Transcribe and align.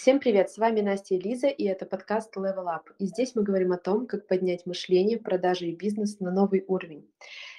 Всем 0.00 0.18
привет, 0.18 0.50
с 0.50 0.56
вами 0.56 0.80
Настя 0.80 1.16
и 1.16 1.18
Лиза, 1.18 1.48
и 1.48 1.64
это 1.64 1.84
подкаст 1.84 2.34
Level 2.34 2.64
Up. 2.64 2.84
И 2.98 3.04
здесь 3.04 3.34
мы 3.34 3.42
говорим 3.42 3.72
о 3.72 3.76
том, 3.76 4.06
как 4.06 4.26
поднять 4.26 4.64
мышление, 4.64 5.18
продажи 5.18 5.66
и 5.66 5.76
бизнес 5.76 6.20
на 6.20 6.30
новый 6.30 6.64
уровень. 6.66 7.06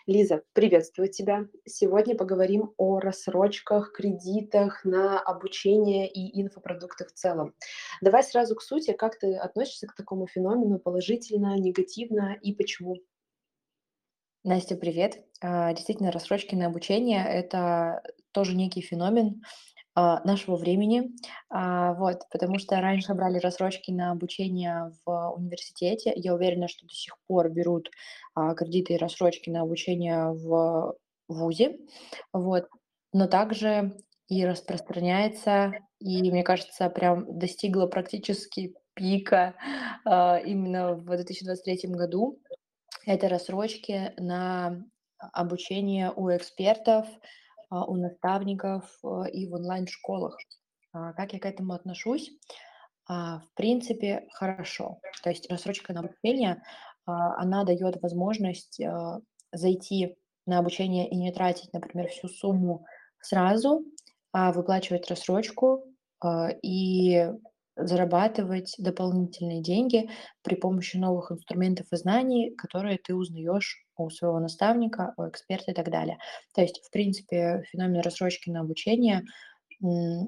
Лиза, 0.07 0.41
приветствую 0.53 1.09
тебя. 1.09 1.45
Сегодня 1.67 2.17
поговорим 2.17 2.73
о 2.77 2.99
рассрочках, 2.99 3.91
кредитах 3.93 4.83
на 4.83 5.19
обучение 5.19 6.11
и 6.11 6.41
инфопродукты 6.41 7.05
в 7.05 7.13
целом. 7.13 7.53
Давай 8.01 8.23
сразу 8.23 8.55
к 8.55 8.63
сути, 8.63 8.93
как 8.93 9.19
ты 9.19 9.35
относишься 9.35 9.85
к 9.85 9.93
такому 9.93 10.25
феномену 10.25 10.79
положительно, 10.79 11.59
негативно 11.59 12.39
и 12.41 12.55
почему? 12.55 12.95
Настя, 14.43 14.75
привет. 14.77 15.23
А, 15.41 15.73
действительно, 15.73 16.11
рассрочки 16.11 16.55
на 16.55 16.65
обучение– 16.65 17.23
это 17.23 18.01
тоже 18.31 18.55
некий 18.55 18.81
феномен 18.81 19.43
нашего 19.95 20.55
времени. 20.55 21.11
А, 21.49 21.93
вот, 21.93 22.21
потому 22.31 22.59
что 22.59 22.79
раньше 22.79 23.13
брали 23.13 23.39
рассрочки 23.39 23.91
на 23.91 24.11
обучение 24.11 24.93
в 25.05 25.33
университете. 25.35 26.13
Я 26.15 26.33
уверена, 26.33 26.67
что 26.67 26.85
до 26.85 26.93
сих 26.93 27.15
пор 27.27 27.49
берут 27.49 27.89
кредиты 28.55 28.93
и 28.93 28.97
рассрочки 28.97 29.49
на 29.49 29.61
обучение 29.61 30.31
в 30.31 30.95
ВУЗе. 31.27 31.77
Вот. 32.31 32.67
Но 33.13 33.27
также 33.27 33.93
и 34.29 34.45
распространяется, 34.45 35.73
и, 35.99 36.31
мне 36.31 36.43
кажется, 36.43 36.89
прям 36.89 37.37
достигла 37.37 37.87
практически 37.87 38.73
пика 38.93 39.55
именно 40.05 40.95
в 40.95 41.05
2023 41.05 41.89
году 41.89 42.39
это 43.05 43.29
рассрочки 43.29 44.13
на 44.17 44.83
обучение 45.33 46.11
у 46.15 46.29
экспертов, 46.29 47.07
а, 47.07 47.19
у 47.71 47.95
наставников 47.95 48.83
а, 49.03 49.23
и 49.25 49.47
в 49.47 49.53
онлайн-школах. 49.53 50.37
А, 50.93 51.13
как 51.13 51.33
я 51.33 51.39
к 51.39 51.45
этому 51.45 51.73
отношусь? 51.73 52.31
В 53.07 53.43
принципе, 53.55 54.27
хорошо. 54.31 54.99
То 55.23 55.31
есть 55.31 55.49
рассрочка 55.51 55.91
на 55.91 55.99
обучение, 56.01 56.61
она 57.05 57.65
дает 57.65 58.01
возможность 58.01 58.79
зайти 59.51 60.15
на 60.45 60.59
обучение 60.59 61.09
и 61.09 61.17
не 61.17 61.33
тратить, 61.33 61.73
например, 61.73 62.07
всю 62.07 62.29
сумму 62.29 62.85
сразу, 63.19 63.83
а 64.31 64.53
выплачивать 64.53 65.09
рассрочку 65.09 65.83
и 66.61 67.27
зарабатывать 67.75 68.75
дополнительные 68.77 69.61
деньги 69.61 70.09
при 70.41 70.55
помощи 70.55 70.95
новых 70.95 71.31
инструментов 71.31 71.87
и 71.91 71.97
знаний, 71.97 72.55
которые 72.55 72.97
ты 72.97 73.13
узнаешь 73.15 73.83
у 74.03 74.09
своего 74.09 74.39
наставника, 74.39 75.13
у 75.17 75.27
эксперта 75.27 75.71
и 75.71 75.73
так 75.73 75.89
далее. 75.89 76.17
То 76.53 76.61
есть, 76.61 76.81
в 76.83 76.91
принципе, 76.91 77.63
феномен 77.71 78.01
рассрочки 78.01 78.49
на 78.49 78.61
обучение 78.61 79.23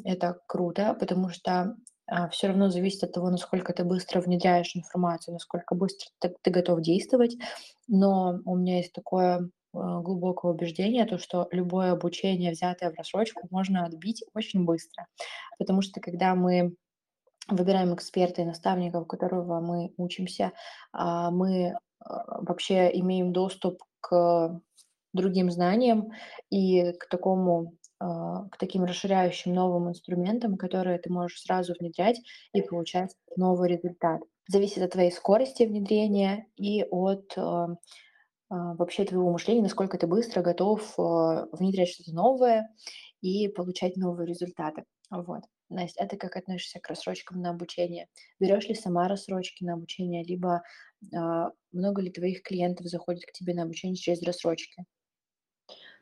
это 0.03 0.39
круто, 0.47 0.95
потому 0.99 1.30
что 1.30 1.75
а, 2.07 2.30
все 2.30 2.47
равно 2.47 2.69
зависит 2.69 3.03
от 3.03 3.13
того, 3.13 3.30
насколько 3.30 3.73
ты 3.73 3.83
быстро 3.83 4.19
внедряешь 4.21 4.75
информацию, 4.75 5.33
насколько 5.33 5.75
быстро 5.75 6.09
ты, 6.19 6.35
ты 6.41 6.52
готов 6.52 6.81
действовать. 6.81 7.38
Но 7.88 8.39
у 8.45 8.55
меня 8.55 8.77
есть 8.77 8.93
такое 8.93 9.49
а, 9.73 9.99
глубокое 10.02 10.52
убеждение, 10.52 11.05
то, 11.05 11.17
что 11.17 11.47
любое 11.52 11.91
обучение, 11.91 12.52
взятое 12.52 12.91
в 12.91 12.95
рассрочку, 12.95 13.47
можно 13.52 13.85
отбить 13.85 14.23
очень 14.33 14.65
быстро. 14.65 15.08
Потому 15.58 15.81
что 15.81 16.02
когда 16.02 16.35
мы 16.35 16.75
выбираем 17.47 17.93
эксперта 17.93 18.41
и 18.41 18.45
наставника, 18.45 18.97
у 18.97 19.05
которого 19.05 19.59
мы 19.59 19.93
учимся, 19.97 20.52
а, 20.91 21.31
мы 21.31 21.77
вообще 22.05 22.89
имеем 22.99 23.33
доступ 23.33 23.79
к 24.01 24.61
другим 25.13 25.51
знаниям 25.51 26.11
и 26.49 26.93
к 26.93 27.07
такому 27.09 27.77
а, 27.99 28.49
к 28.49 28.57
таким 28.57 28.83
расширяющим 28.83 29.53
новым 29.53 29.89
инструментам, 29.89 30.57
которые 30.57 30.97
ты 30.99 31.11
можешь 31.11 31.41
сразу 31.41 31.73
внедрять 31.79 32.19
и 32.53 32.61
получать 32.61 33.15
новый 33.37 33.69
результат. 33.69 34.21
Зависит 34.47 34.83
от 34.83 34.91
твоей 34.91 35.11
скорости 35.11 35.63
внедрения 35.63 36.47
и 36.57 36.83
от 36.83 37.33
вообще 38.49 39.05
твоего 39.05 39.31
мышления, 39.31 39.63
насколько 39.63 39.97
ты 39.97 40.05
быстро 40.05 40.43
готов 40.43 40.95
внедрять 40.97 41.89
что-то 41.89 42.13
новое 42.13 42.69
и 43.21 43.47
получать 43.47 43.95
новые 43.95 44.27
результаты. 44.27 44.83
Вот. 45.09 45.43
Настя, 45.69 46.03
а 46.03 46.08
ты 46.08 46.17
как 46.17 46.36
относишься 46.36 46.80
к 46.80 46.87
рассрочкам 46.87 47.42
на 47.42 47.49
обучение? 47.49 48.08
Берешь 48.39 48.67
ли 48.67 48.75
сама 48.75 49.08
рассрочки 49.08 49.63
на 49.63 49.73
обучение, 49.73 50.23
либо 50.23 50.58
а, 50.58 50.61
много 51.11 52.02
ли 52.02 52.09
твоих 52.09 52.43
клиентов 52.43 52.87
заходит 52.87 53.25
к 53.25 53.31
тебе 53.31 53.53
на 53.53 53.64
обучение 53.64 53.97
через 53.97 54.21
рассрочки? 54.23 54.86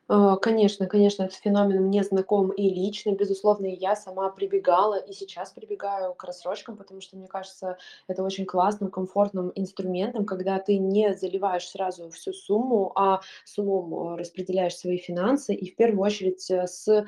А, 0.08 0.36
конечно, 0.36 0.86
конечно, 0.86 1.22
этот 1.22 1.36
феномен 1.38 1.84
мне 1.84 2.02
знаком 2.02 2.50
и 2.50 2.68
лично. 2.68 3.12
Безусловно, 3.12 3.66
и 3.66 3.76
я 3.76 3.96
сама 3.96 4.28
прибегала, 4.30 4.96
и 4.96 5.12
сейчас 5.12 5.52
прибегаю 5.52 6.14
к 6.14 6.24
рассрочкам, 6.24 6.76
потому 6.76 7.00
что, 7.00 7.16
мне 7.16 7.28
кажется, 7.28 7.78
это 8.08 8.22
очень 8.22 8.44
классным, 8.44 8.90
комфортным 8.90 9.52
инструментом, 9.54 10.26
когда 10.26 10.58
ты 10.58 10.78
не 10.78 11.14
заливаешь 11.14 11.68
сразу 11.68 12.10
всю 12.10 12.32
сумму, 12.32 12.92
а 12.96 13.20
с 13.44 13.58
умом 13.58 14.14
э, 14.14 14.16
распределяешь 14.18 14.76
свои 14.76 14.98
финансы, 14.98 15.54
и 15.54 15.70
в 15.70 15.76
первую 15.76 16.02
очередь 16.02 16.50
э, 16.50 16.66
с 16.66 17.06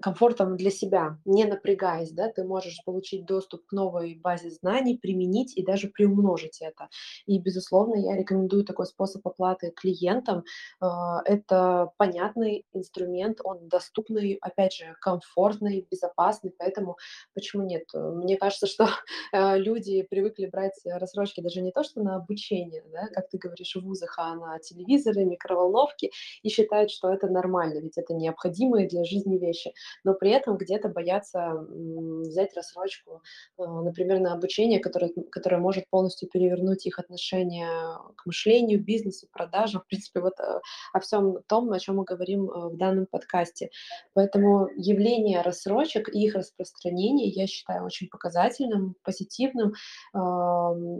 комфортом 0.00 0.56
для 0.56 0.70
себя, 0.70 1.18
не 1.24 1.44
напрягаясь, 1.44 2.12
да, 2.12 2.30
ты 2.30 2.44
можешь 2.44 2.82
получить 2.84 3.26
доступ 3.26 3.66
к 3.66 3.72
новой 3.72 4.14
базе 4.14 4.50
знаний, 4.50 4.98
применить 4.98 5.56
и 5.56 5.64
даже 5.64 5.88
приумножить 5.88 6.60
это. 6.62 6.88
И, 7.26 7.38
безусловно, 7.38 7.96
я 7.96 8.16
рекомендую 8.16 8.64
такой 8.64 8.86
способ 8.86 9.26
оплаты 9.26 9.72
клиентам. 9.76 10.44
А, 10.80 11.20
это 11.24 11.90
понятный 11.98 12.64
инструмент, 12.72 13.40
он 13.44 13.68
доступный, 13.68 14.38
опять 14.40 14.72
же, 14.72 14.96
комфортный, 15.00 15.86
безопасный, 15.90 16.54
поэтому 16.58 16.96
почему 17.34 17.62
нет? 17.62 17.84
Мне 17.92 18.36
кажется, 18.38 18.66
что 18.66 18.88
э, 19.32 19.58
люди 19.58 20.02
привыкли 20.02 20.46
брать 20.46 20.80
рассрочки 20.86 21.40
даже 21.42 21.60
не 21.60 21.72
то, 21.72 21.82
что 21.82 22.02
на 22.02 22.16
обучение, 22.16 22.82
да, 22.92 23.08
как 23.12 23.28
ты 23.28 23.36
говоришь, 23.36 23.76
в 23.76 23.82
вузах, 23.82 24.14
а 24.18 24.34
на 24.34 24.58
телевизоры, 24.58 25.24
микроволновки, 25.24 26.10
и 26.42 26.48
считают, 26.48 26.90
что 26.90 27.12
это 27.12 27.28
нормально, 27.28 27.80
ведь 27.80 27.98
это 27.98 28.14
необходимые 28.14 28.88
для 28.88 29.04
жизни 29.04 29.36
вещи 29.36 29.49
вещи, 29.50 29.72
но 30.04 30.14
при 30.14 30.30
этом 30.30 30.56
где-то 30.56 30.88
боятся 30.88 31.66
взять 31.68 32.54
рассрочку, 32.54 33.22
э, 33.58 33.62
например, 33.62 34.20
на 34.20 34.32
обучение, 34.32 34.80
которое, 34.80 35.12
которое 35.30 35.58
может 35.58 35.84
полностью 35.90 36.28
перевернуть 36.28 36.86
их 36.86 36.98
отношение 36.98 37.68
к 38.16 38.26
мышлению, 38.26 38.82
бизнесу, 38.82 39.26
продажам, 39.32 39.82
в 39.84 39.86
принципе, 39.86 40.20
вот 40.20 40.38
э, 40.40 40.60
о 40.92 41.00
всем 41.00 41.42
том, 41.46 41.70
о 41.72 41.78
чем 41.78 41.96
мы 41.96 42.04
говорим 42.04 42.50
э, 42.50 42.68
в 42.68 42.76
данном 42.76 43.06
подкасте. 43.06 43.70
Поэтому 44.14 44.68
явление 44.76 45.42
рассрочек 45.42 46.08
и 46.08 46.24
их 46.24 46.34
распространение 46.34 47.28
я 47.28 47.46
считаю 47.46 47.84
очень 47.84 48.08
показательным, 48.08 48.94
позитивным 49.02 49.72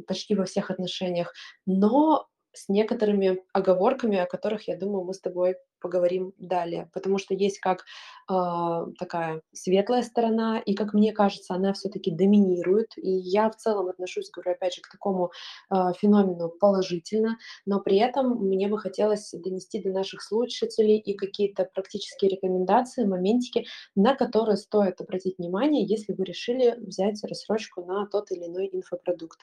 почти 0.06 0.34
во 0.34 0.44
всех 0.44 0.71
отношениях. 0.71 1.32
Но 1.67 2.27
с 2.53 2.69
некоторыми 2.69 3.43
оговорками, 3.53 4.19
о 4.19 4.27
которых, 4.27 4.69
я 4.69 4.77
думаю, 4.77 5.05
мы 5.05 5.15
с 5.15 5.21
тобой 5.21 5.56
поговорим 5.81 6.33
далее. 6.38 6.91
Потому 6.93 7.19
что 7.19 7.34
есть 7.34 7.59
как 7.59 7.84
э, 8.31 8.87
такая 8.99 9.43
светлая 9.53 10.03
сторона, 10.03 10.61
и, 10.61 10.75
как 10.75 10.93
мне 10.94 11.12
кажется, 11.12 11.55
она 11.55 11.72
все-таки 11.72 12.11
доминирует. 12.11 12.93
И 12.97 13.11
я 13.11 13.50
в 13.50 13.56
целом 13.56 13.88
отношусь, 13.88 14.31
говорю, 14.31 14.53
опять 14.53 14.75
же, 14.75 14.83
к 14.83 14.91
такому 14.91 15.33
э, 15.71 15.75
феномену 15.99 16.50
положительно, 16.50 17.38
но 17.66 17.81
при 17.81 17.97
этом 17.97 18.37
мне 18.47 18.69
бы 18.69 18.78
хотелось 18.78 19.31
донести 19.32 19.82
до 19.82 19.91
наших 19.91 20.22
слушателей 20.22 20.99
и 20.99 21.15
какие-то 21.15 21.65
практические 21.65 22.31
рекомендации, 22.32 23.05
моментики, 23.05 23.67
на 23.94 24.15
которые 24.15 24.56
стоит 24.56 25.00
обратить 25.00 25.38
внимание, 25.38 25.84
если 25.84 26.12
вы 26.12 26.25
решили 26.25 26.77
взять 26.78 27.22
рассрочку 27.25 27.84
на 27.84 28.06
тот 28.06 28.31
или 28.31 28.47
иной 28.47 28.69
инфопродукт. 28.72 29.41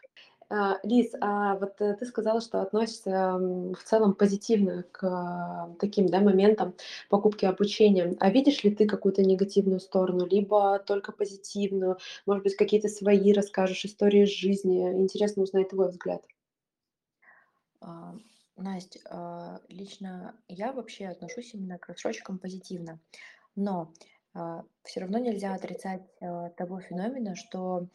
А, 0.49 0.79
Лиз, 0.83 1.13
а 1.19 1.55
вот 1.55 1.81
э, 1.81 1.93
ты 1.95 2.05
сказала, 2.05 2.39
что 2.39 2.61
относишься 2.61 3.37
в 3.37 3.83
целом 3.83 4.15
позитивно 4.15 4.83
к 4.93 5.03
а, 5.03 5.75
таким 5.77 6.07
да, 6.07 6.21
моментам 6.21 6.73
покупки 7.09 7.43
обучения. 7.43 8.15
А 8.21 8.29
видишь 8.29 8.63
ли 8.63 8.73
ты 8.73 8.87
какую-то 8.87 9.23
негативную 9.23 9.81
сторону, 9.81 10.25
либо 10.25 10.79
только 10.79 11.11
позитивную? 11.11 11.97
Может 12.25 12.45
быть, 12.45 12.55
какие-то 12.55 12.87
свои 12.87 13.33
расскажешь 13.33 13.83
истории 13.83 14.23
из 14.23 14.29
жизни? 14.29 14.89
Интересно 14.93 15.43
узнать 15.43 15.69
твой 15.69 15.89
взгляд. 15.89 16.23
А, 17.81 18.15
Настя, 18.55 19.59
лично 19.67 20.33
я 20.47 20.71
вообще 20.71 21.07
отношусь 21.07 21.53
именно 21.53 21.77
к 21.77 21.89
рассрочкам 21.89 22.39
позитивно. 22.39 22.99
Но 23.55 23.91
все 24.83 24.99
равно 24.99 25.17
нельзя 25.17 25.55
отрицать 25.55 26.03
того 26.19 26.79
феномена, 26.79 27.35
что 27.35 27.77
а, 27.77 27.87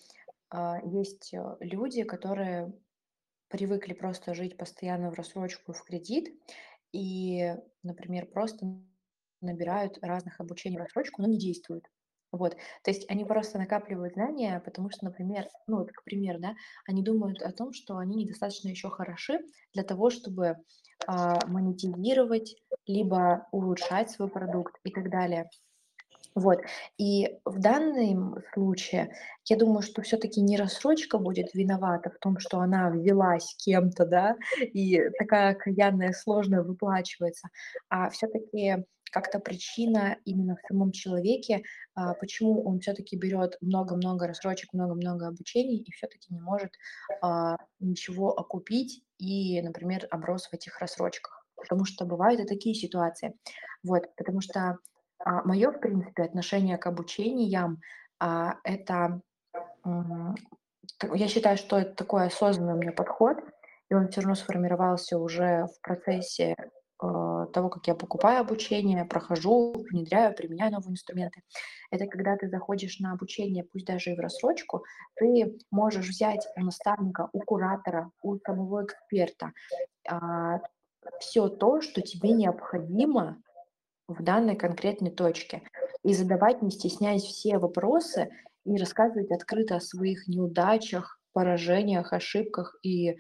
есть 0.85 1.33
э, 1.35 1.57
люди, 1.61 2.05
которые 2.05 2.73
привыкли 3.49 3.93
просто 3.93 4.35
жить 4.35 4.57
постоянно 4.57 5.11
в 5.11 5.15
рассрочку, 5.15 5.73
в 5.73 5.85
кредит, 5.85 6.35
и, 6.93 7.55
например, 7.83 8.27
просто 8.27 8.67
набирают 9.41 9.99
разных 10.03 10.41
обучений 10.41 10.79
в 10.79 10.81
рассрочку, 10.81 11.23
но 11.23 11.29
не 11.29 11.39
действуют. 11.39 11.85
Вот. 12.33 12.57
То 12.83 12.91
есть 12.91 13.09
они 13.11 13.27
просто 13.27 13.59
накапливают 13.59 14.15
знания, 14.15 14.61
потому 14.65 14.91
что, 14.91 15.05
например, 15.05 15.47
ну, 15.67 15.79
вот, 15.79 15.93
к 15.93 16.03
примеру, 16.03 16.41
да, 16.41 16.55
они 16.89 17.03
думают 17.03 17.43
о 17.43 17.53
том, 17.53 17.75
что 17.75 17.99
они 17.99 18.17
недостаточно 18.17 18.69
еще 18.69 18.89
хороши 18.89 19.39
для 19.75 19.83
того, 19.83 20.09
чтобы 20.09 20.57
а, 21.07 21.47
монетизировать, 21.47 22.57
либо 22.87 23.49
улучшать 23.53 24.11
свой 24.11 24.29
продукт 24.29 24.77
и 24.83 24.91
так 24.91 25.11
далее. 25.11 25.51
Вот. 26.35 26.61
И 26.99 27.39
в 27.45 27.59
данном 27.61 28.37
случае, 28.55 29.15
я 29.49 29.57
думаю, 29.57 29.83
что 29.83 30.03
всё-таки 30.03 30.41
не 30.41 30.57
рассрочка 30.57 31.19
будет 31.19 31.53
виновата 31.55 32.11
в 32.11 32.19
том, 32.19 32.39
что 32.39 32.61
она 32.61 32.91
взялась 32.91 33.55
кем-то, 33.59 34.07
да, 34.07 34.37
и 34.61 35.01
такая 35.19 35.53
окаянная, 35.53 36.13
сложная 36.13 36.63
выплачивается, 36.63 37.49
а 37.89 38.09
всё-таки 38.11 38.85
как-то 39.11 39.41
причина 39.41 40.17
именно 40.25 40.57
в 40.57 40.67
самом 40.67 40.91
человеке, 40.93 41.63
а, 41.95 42.15
почему 42.15 42.63
он 42.65 42.81
всё-таки 42.81 43.15
берёт 43.17 43.59
много-много 43.61 44.27
рассрочек, 44.27 44.73
много-много 44.73 45.27
обучений 45.29 45.77
и 45.79 45.91
всё-таки 45.93 46.33
не 46.33 46.41
может, 46.41 46.71
а, 47.21 47.57
ничего 47.79 48.31
окупить 48.33 49.03
и, 49.19 49.61
например, 49.61 50.07
оброс 50.11 50.47
в 50.49 50.55
этих 50.55 50.79
рассрочках. 50.81 51.45
Потому 51.57 51.85
что 51.85 52.07
бывают 52.07 52.41
и 52.41 52.45
такие 52.47 52.75
ситуации. 52.75 53.35
Вот. 53.85 54.05
Потому 54.17 54.41
что, 54.41 54.79
а, 55.25 55.43
моё, 55.45 55.73
в 55.73 55.81
принципе, 55.81 56.23
отношение 56.25 56.79
к 56.79 56.87
обучениям, 56.87 57.81
а, 58.21 58.57
это, 58.65 59.21
я 61.15 61.29
считаю, 61.29 61.57
что 61.59 61.79
это 61.79 61.95
такой 61.95 62.27
осознанный 62.29 62.75
у 62.75 62.79
меня 62.79 62.93
подход, 62.93 63.39
и 63.91 63.95
он 63.95 64.09
всё 64.09 64.23
равно 64.23 64.35
сформировался 64.37 65.19
уже 65.19 65.67
в 65.67 65.81
процессе, 65.83 66.57
а, 67.01 67.47
того, 67.49 67.69
как 67.71 67.87
я 67.89 67.95
покупаю 67.97 68.41
обучение, 68.43 69.05
прохожу, 69.07 69.75
внедряю, 69.91 70.35
применяю 70.35 70.73
новые 70.73 70.93
инструменты. 70.93 71.43
Это 71.93 72.07
когда 72.07 72.37
ты 72.37 72.49
заходишь 72.49 73.01
на 73.01 73.13
обучение, 73.13 73.65
пусть 73.65 73.87
даже 73.87 74.13
и 74.13 74.17
в 74.17 74.21
рассрочку, 74.21 74.85
ты 75.17 75.59
можешь 75.73 76.09
взять 76.09 76.47
у 76.57 76.63
наставника, 76.65 77.29
у 77.33 77.41
куратора, 77.41 78.11
у 78.23 78.39
самого 78.47 78.85
эксперта, 78.85 79.53
всё 81.21 81.49
то, 81.49 81.81
что 81.83 82.01
тебе 82.03 82.33
необходимо 82.33 83.39
в 84.15 84.23
данной 84.23 84.57
конкретной 84.57 85.11
точке, 85.11 85.63
и 86.05 86.15
задавать, 86.15 86.63
не 86.63 86.71
стесняясь, 86.71 87.23
все 87.25 87.59
вопросы, 87.59 88.29
и 88.65 88.77
рассказывать 88.77 89.31
открыто 89.33 89.77
о 89.77 89.81
своих 89.81 90.29
неудачах, 90.29 91.21
поражениях, 91.33 92.13
ошибках 92.13 92.77
и, 92.83 93.17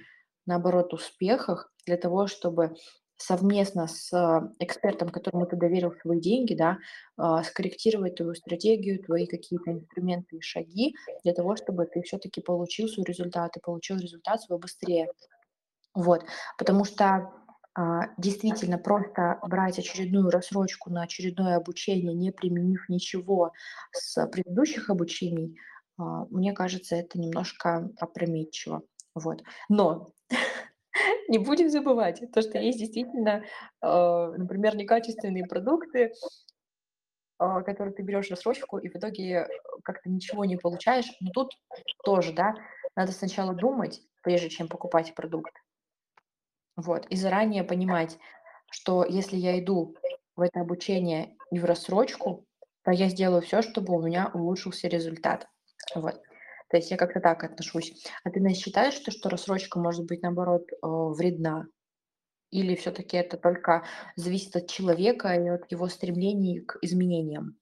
наоборот, 0.46 0.92
успехах 0.94 1.72
для 1.86 1.96
того, 1.96 2.26
чтобы 2.26 2.74
совместно 3.16 3.86
с 3.86 4.10
экспертом, 4.58 5.08
которому 5.10 5.46
ты 5.46 5.56
доверил 5.56 5.92
свои 6.02 6.20
деньги, 6.20 6.54
да, 6.54 6.78
а, 7.16 7.42
скорректировать 7.44 8.16
твою 8.16 8.34
стратегию, 8.34 9.02
твои 9.02 9.26
какие-то 9.26 9.70
инструменты 9.72 10.36
и 10.36 10.40
шаги 10.40 10.94
для 11.24 11.32
того, 11.32 11.54
чтобы 11.56 11.86
ты 11.86 12.02
всё-таки 12.02 12.40
получил 12.40 12.88
свой 12.88 13.04
результат 13.06 13.56
и 13.56 13.60
получил 13.60 13.96
результат 13.98 14.42
свой 14.42 14.58
быстрее. 14.58 15.08
Вот. 15.94 16.24
Потому 16.58 16.84
что, 16.84 17.04
а, 17.06 17.32
действительно, 18.18 18.78
просто 18.78 19.38
брать 19.42 19.78
очередную 19.78 20.30
рассрочку 20.30 20.90
на 20.90 21.02
очередное 21.02 21.56
обучение, 21.56 22.12
не 22.12 22.30
применив 22.30 22.88
ничего 22.88 23.52
с 23.92 24.26
предыдущих 24.26 24.90
обучений, 24.90 25.56
а, 25.98 26.26
мне 26.30 26.52
кажется, 26.52 26.96
это 26.96 27.18
немножко 27.18 27.90
опрометчиво. 27.98 28.82
Вот. 29.14 29.42
Но 29.68 30.08
не 31.28 31.38
будем 31.38 31.70
забывать 31.70 32.22
то, 32.32 32.42
что 32.42 32.58
есть 32.58 32.78
действительно, 32.78 33.44
а, 33.80 34.30
например, 34.32 34.76
некачественные 34.76 35.46
продукты 35.46 36.12
а, 37.38 37.62
которые 37.62 37.92
ты 37.92 38.02
берёшь 38.02 38.28
в 38.28 38.30
рассрочку 38.30 38.78
и 38.78 38.88
в 38.88 38.94
итоге 38.94 39.48
как-то 39.82 40.08
ничего 40.08 40.44
не 40.44 40.56
получаешь. 40.56 41.10
Но 41.20 41.32
тут 41.32 41.50
тоже, 42.04 42.32
да, 42.32 42.54
надо 42.94 43.10
сначала 43.10 43.52
думать, 43.52 44.00
прежде 44.22 44.48
чем 44.48 44.68
покупать 44.68 45.12
продукт. 45.16 45.52
Вот. 46.76 47.06
И 47.06 47.16
заранее 47.16 47.64
понимать, 47.64 48.18
что 48.70 49.04
если 49.04 49.36
я 49.36 49.58
иду 49.58 49.94
в 50.36 50.40
это 50.40 50.60
обучение 50.60 51.36
и 51.50 51.58
в 51.58 51.64
рассрочку, 51.64 52.46
то 52.84 52.90
я 52.90 53.08
сделаю 53.08 53.42
всё, 53.42 53.62
чтобы 53.62 53.94
у 53.94 54.02
меня 54.02 54.30
улучшился 54.32 54.88
результат. 54.88 55.48
Вот. 55.94 56.20
То 56.70 56.78
есть 56.78 56.90
я 56.90 56.96
как-то 56.96 57.20
так 57.20 57.44
отношусь. 57.44 57.92
А 58.24 58.30
ты, 58.30 58.40
Настя, 58.40 58.60
считаешь, 58.64 58.98
то 58.98 59.10
что 59.10 59.28
рассрочка 59.28 59.78
может 59.78 60.06
быть, 60.06 60.22
наоборот, 60.22 60.62
э, 60.72 60.76
вредна? 60.82 61.66
Или 62.50 62.76
всё-таки 62.76 63.16
это 63.18 63.36
только 63.38 63.84
зависит 64.16 64.56
от 64.56 64.68
человека 64.70 65.34
и 65.34 65.48
от 65.48 65.70
его 65.72 65.88
стремлений 65.88 66.60
к 66.60 66.78
изменениям? 66.82 67.56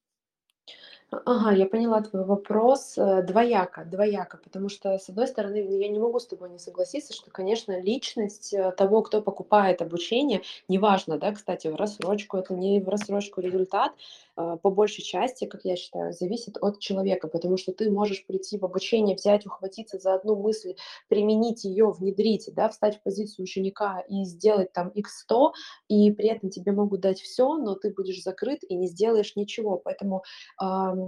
Ага, 1.13 1.51
я 1.53 1.67
поняла 1.67 2.01
твой 2.03 2.25
вопрос. 2.25 2.97
Э, 2.97 3.23
двояко 3.23 3.85
двояко, 3.85 4.39
потому 4.45 4.69
что, 4.69 4.97
с 4.97 5.09
одной 5.09 5.27
стороны, 5.27 5.57
я 5.57 5.89
не 5.89 5.99
могу 5.99 6.21
с 6.21 6.27
тобой 6.27 6.51
не 6.51 6.59
согласиться, 6.61 7.13
что, 7.13 7.31
конечно, 7.33 7.81
личность, 7.81 8.55
э, 8.55 8.71
того, 8.77 9.03
кто 9.03 9.21
покупает 9.21 9.83
обучение, 9.83 10.43
неважно, 10.69 11.19
да, 11.19 11.33
кстати, 11.33 11.67
в 11.67 11.75
рассрочку 11.75 12.37
это, 12.37 12.55
не 12.55 12.81
в 12.81 12.89
рассрочку 12.89 13.41
результат, 13.41 13.93
а, 14.37 14.57
по 14.57 14.71
большей 14.71 15.03
части, 15.03 15.45
как 15.47 15.65
я 15.65 15.75
считаю, 15.77 16.13
зависит 16.13 16.57
от 16.61 16.79
человека. 16.79 17.27
Потому 17.29 17.57
что 17.57 17.73
ты 17.73 17.91
можешь 17.91 18.25
прийти 18.25 18.57
в 18.59 18.65
обучение, 18.65 19.17
взять, 19.17 19.45
ухватиться 19.47 19.99
за 19.99 20.15
одну 20.15 20.37
мысль, 20.37 20.77
применить 21.09 21.65
её, 21.65 21.91
внедрить, 21.91 22.49
да, 22.55 22.69
встать 22.69 22.99
в 22.99 23.03
позицию 23.03 23.43
ученика 23.45 24.01
и 24.09 24.25
сделать 24.25 24.73
там 24.73 24.89
икс 24.91 25.19
100, 25.23 25.53
и 25.89 26.13
при 26.13 26.29
этом 26.29 26.51
тебе 26.51 26.71
могут 26.73 27.01
дать 27.01 27.21
всё, 27.21 27.57
но 27.57 27.75
ты 27.75 27.93
будешь 27.93 28.23
закрыт 28.23 28.61
и 28.69 28.75
не 28.77 28.87
сделаешь 28.87 29.35
ничего. 29.37 29.77
Поэтому, 29.77 30.23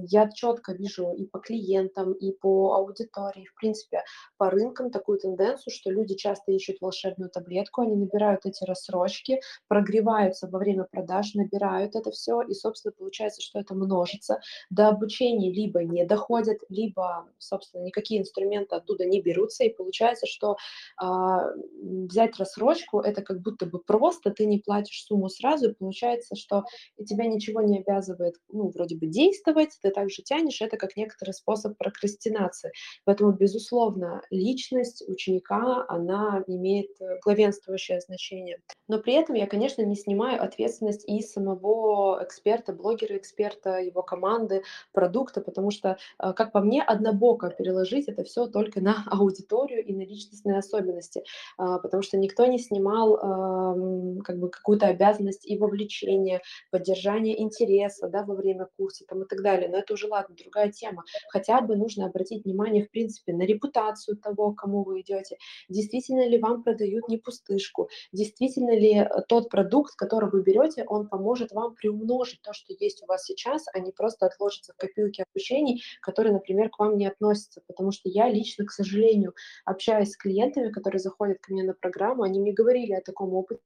я 0.05 0.29
чётко 0.31 0.73
вижу 0.73 1.13
и 1.13 1.27
по 1.27 1.39
клиентам, 1.39 2.13
и 2.15 2.33
по 2.33 2.75
аудитории, 2.75 3.47
в 3.47 3.55
принципе, 3.61 4.03
по 4.39 4.51
рынкам 4.51 4.91
такую 4.91 5.19
тенденцию, 5.19 5.73
что 5.73 5.91
люди 5.91 6.15
часто 6.15 6.53
ищут 6.53 6.77
волшебную 6.81 7.31
таблетку, 7.31 7.83
они 7.83 7.97
набирают 7.97 8.47
эти 8.47 8.65
рассрочки, 8.65 9.41
прогреваются 9.69 10.49
во 10.49 10.59
время 10.59 10.85
продаж, 10.91 11.35
набирают 11.35 11.95
это 11.97 12.11
всё, 12.11 12.41
и, 12.43 12.55
собственно, 12.55 12.93
получается, 12.97 13.43
что 13.43 13.59
это 13.61 13.75
множится. 13.75 14.41
До 14.71 14.89
обучения 14.89 15.53
либо 15.53 15.83
не 15.85 16.05
доходят, 16.07 16.59
либо, 16.69 17.27
собственно, 17.39 17.83
никакие 17.83 18.21
инструменты 18.21 18.77
оттуда 18.77 19.05
не 19.07 19.21
берутся, 19.21 19.65
и 19.65 19.69
получается, 19.75 20.27
что, 20.27 20.57
м, 21.03 22.07
взять 22.09 22.39
рассрочку- 22.39 23.01
это 23.01 23.23
как 23.23 23.41
будто 23.43 23.67
бы 23.67 23.79
просто, 23.81 24.31
ты 24.31 24.47
не 24.47 24.59
платишь 24.59 25.05
сумму 25.05 25.29
сразу, 25.29 25.71
и 25.71 25.75
получается, 25.75 26.37
что 26.37 26.65
и 26.97 27.05
тебя 27.05 27.27
ничего 27.27 27.61
не 27.63 27.79
обязывает, 27.81 28.35
ну, 28.53 28.69
вроде 28.71 28.97
бы 28.97 29.07
действовать, 29.07 29.71
ты 29.83 29.91
также 29.91 30.23
тянешь, 30.23 30.61
это 30.63 30.77
как 30.77 30.97
некоторый 30.97 31.33
способ 31.33 31.77
прокрастинации. 31.79 32.73
Поэтому, 33.05 33.33
безусловно, 33.33 34.23
личность 34.31 35.03
ученика, 35.09 35.85
она 35.89 36.43
имеет, 36.47 36.91
э, 37.01 37.19
главенствующее 37.25 38.01
значение. 38.01 38.61
Но 38.89 38.99
при 38.99 39.15
этом 39.15 39.35
я, 39.37 39.47
конечно, 39.47 39.83
не 39.83 39.97
снимаю 39.97 40.43
ответственность 40.43 41.09
и 41.09 41.23
самого 41.23 42.23
эксперта, 42.23 42.73
блогера-эксперта, 42.73 43.79
его 43.81 44.03
команды, 44.03 44.63
продукта, 44.93 45.41
потому 45.41 45.71
что, 45.71 45.97
а, 46.19 46.33
как 46.33 46.53
по 46.53 46.61
мне, 46.61 46.83
однобоко 46.83 47.51
переложить 47.51 48.09
это 48.09 48.25
всё 48.25 48.47
только 48.47 48.81
на 48.81 48.95
аудиторию 49.11 49.85
и 49.85 49.95
на 49.95 50.03
личностные 50.03 50.59
особенности. 50.59 51.23
А, 51.59 51.79
потому 51.79 52.03
что 52.03 52.17
никто 52.19 52.47
не 52.47 52.59
снимал, 52.59 53.17
ам, 53.23 54.19
как 54.21 54.39
бы 54.39 54.51
какую-то 54.51 54.87
обязанность 54.87 55.47
и 55.47 55.57
вовлечения, 55.59 56.43
поддержания 56.71 57.41
интереса, 57.41 58.09
да, 58.09 58.25
во 58.25 58.35
время 58.35 58.69
курса 58.77 59.05
там 59.09 59.23
и 59.23 59.27
так 59.27 59.43
далее. 59.43 59.69
Но 59.73 59.79
это 59.79 59.95
уже, 59.95 60.07
ладно, 60.07 60.37
другая 60.37 60.71
тема. 60.71 61.05
Хотя 61.29 61.61
бы 61.63 61.77
нужно 61.77 62.07
обратить 62.07 62.45
внимание, 62.45 62.85
в 62.85 62.91
принципе, 62.91 63.33
на 63.33 63.43
репутацию 63.43 64.17
того, 64.19 64.53
кому 64.53 64.85
вы 64.85 65.01
идёте. 65.01 65.39
Действительно 65.69 66.29
ли 66.29 66.39
вам 66.39 66.63
продают 66.63 67.09
не 67.09 67.17
пустышку? 67.19 67.89
Действительно 68.13 68.77
ли, 68.79 68.95
э, 68.97 69.09
тот 69.29 69.49
продукт, 69.49 69.95
который 69.97 70.31
вы 70.31 70.43
берёте, 70.43 70.85
он 70.87 71.09
поможет 71.09 71.53
вам 71.53 71.75
приумножить 71.75 72.43
то, 72.43 72.53
что 72.53 72.75
есть 72.79 73.03
у 73.03 73.07
вас 73.07 73.25
сейчас, 73.25 73.65
а 73.73 73.79
не 73.79 73.93
просто 73.93 74.27
отложится 74.27 74.73
в 74.75 74.77
копилке 74.77 75.25
обучений, 75.25 75.83
которые, 76.03 76.35
например, 76.35 76.69
к 76.71 76.79
вам 76.79 76.97
не 76.99 77.07
относятся. 77.07 77.63
Потому 77.67 77.93
что 77.93 78.09
я 78.11 78.29
лично, 78.29 78.67
к 78.67 78.71
сожалению, 78.71 79.35
общаясь 79.65 80.13
с 80.13 80.17
клиентами, 80.17 80.71
которые 80.71 81.01
заходят 81.01 81.39
ко 81.41 81.53
мне 81.53 81.65
на 81.65 81.75
программу, 81.75 82.23
они 82.25 82.39
мне 82.41 82.53
говорили 82.53 82.93
о 82.93 83.01
таком 83.01 83.33
опыте, 83.35 83.63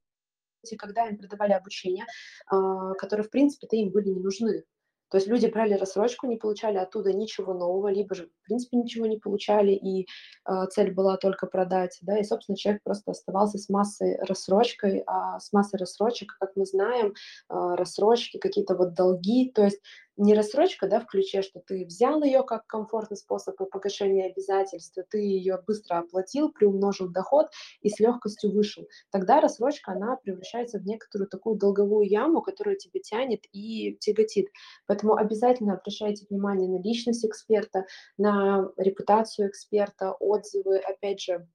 когда 0.77 1.07
им 1.07 1.17
продавали 1.17 1.53
обучения, 1.53 2.05
а, 2.47 2.93
которые, 2.95 3.25
в 3.25 3.29
принципе-то, 3.29 3.75
им 3.75 3.89
были 3.91 4.09
не 4.09 4.19
нужны. 4.19 4.63
То 5.09 5.17
есть 5.17 5.27
люди 5.27 5.47
брали 5.47 5.73
рассрочку, 5.73 6.27
не 6.27 6.37
получали 6.37 6.77
оттуда 6.77 7.13
ничего 7.13 7.53
нового, 7.53 7.87
либо 7.89 8.15
же, 8.15 8.27
в 8.27 8.45
принципе, 8.45 8.77
ничего 8.77 9.05
не 9.05 9.17
получали, 9.17 9.71
и, 9.71 10.07
а, 10.43 10.67
цель 10.67 10.91
была 10.93 11.17
только 11.17 11.47
продать, 11.47 11.97
да. 12.01 12.17
И, 12.19 12.23
собственно, 12.23 12.57
человек 12.57 12.83
просто 12.83 13.11
оставался 13.11 13.57
с 13.57 13.69
массой 13.69 14.17
рассрочкой, 14.21 15.03
а 15.07 15.39
с 15.39 15.53
массой 15.53 15.77
рассрочек, 15.79 16.35
как 16.39 16.51
мы 16.55 16.65
знаем, 16.65 17.13
а, 17.49 17.75
рассрочки, 17.75 18.37
какие-то 18.37 18.75
вот 18.75 18.93
долги. 18.93 19.51
То 19.53 19.63
есть 19.63 19.79
не 20.17 20.33
рассрочка, 20.35 20.87
да, 20.87 20.99
в 20.99 21.05
ключе, 21.07 21.41
что 21.41 21.59
ты 21.65 21.85
взял 21.85 22.21
её 22.23 22.43
как 22.43 22.65
комфортный 22.67 23.17
способ 23.17 23.55
по 23.57 23.65
погашения 23.65 24.27
обязательств, 24.29 24.97
ты 25.11 25.19
её 25.19 25.59
быстро 25.67 25.99
оплатил, 25.99 26.51
приумножил 26.51 27.09
доход 27.09 27.47
и 27.81 27.89
с 27.89 27.99
лёгкостью 27.99 28.51
вышел. 28.53 28.87
Тогда 29.11 29.41
рассрочка, 29.41 29.91
она 29.93 30.17
превращается 30.17 30.79
в 30.79 30.85
некоторую 30.85 31.29
такую 31.29 31.57
долговую 31.57 32.07
яму, 32.09 32.41
которая 32.41 32.75
тебя 32.75 32.99
тянет 33.01 33.41
и 33.51 33.95
тяготит. 33.99 34.47
Поэтому 34.87 35.15
обязательно 35.15 35.73
обращайте 35.75 36.25
внимание 36.29 36.69
на 36.69 36.81
личность 36.81 37.25
эксперта, 37.25 37.85
на 38.17 38.69
репутацию 38.77 39.49
эксперта, 39.49 40.13
отзывы. 40.19 40.77
Опять 40.79 41.21
же, 41.21 41.47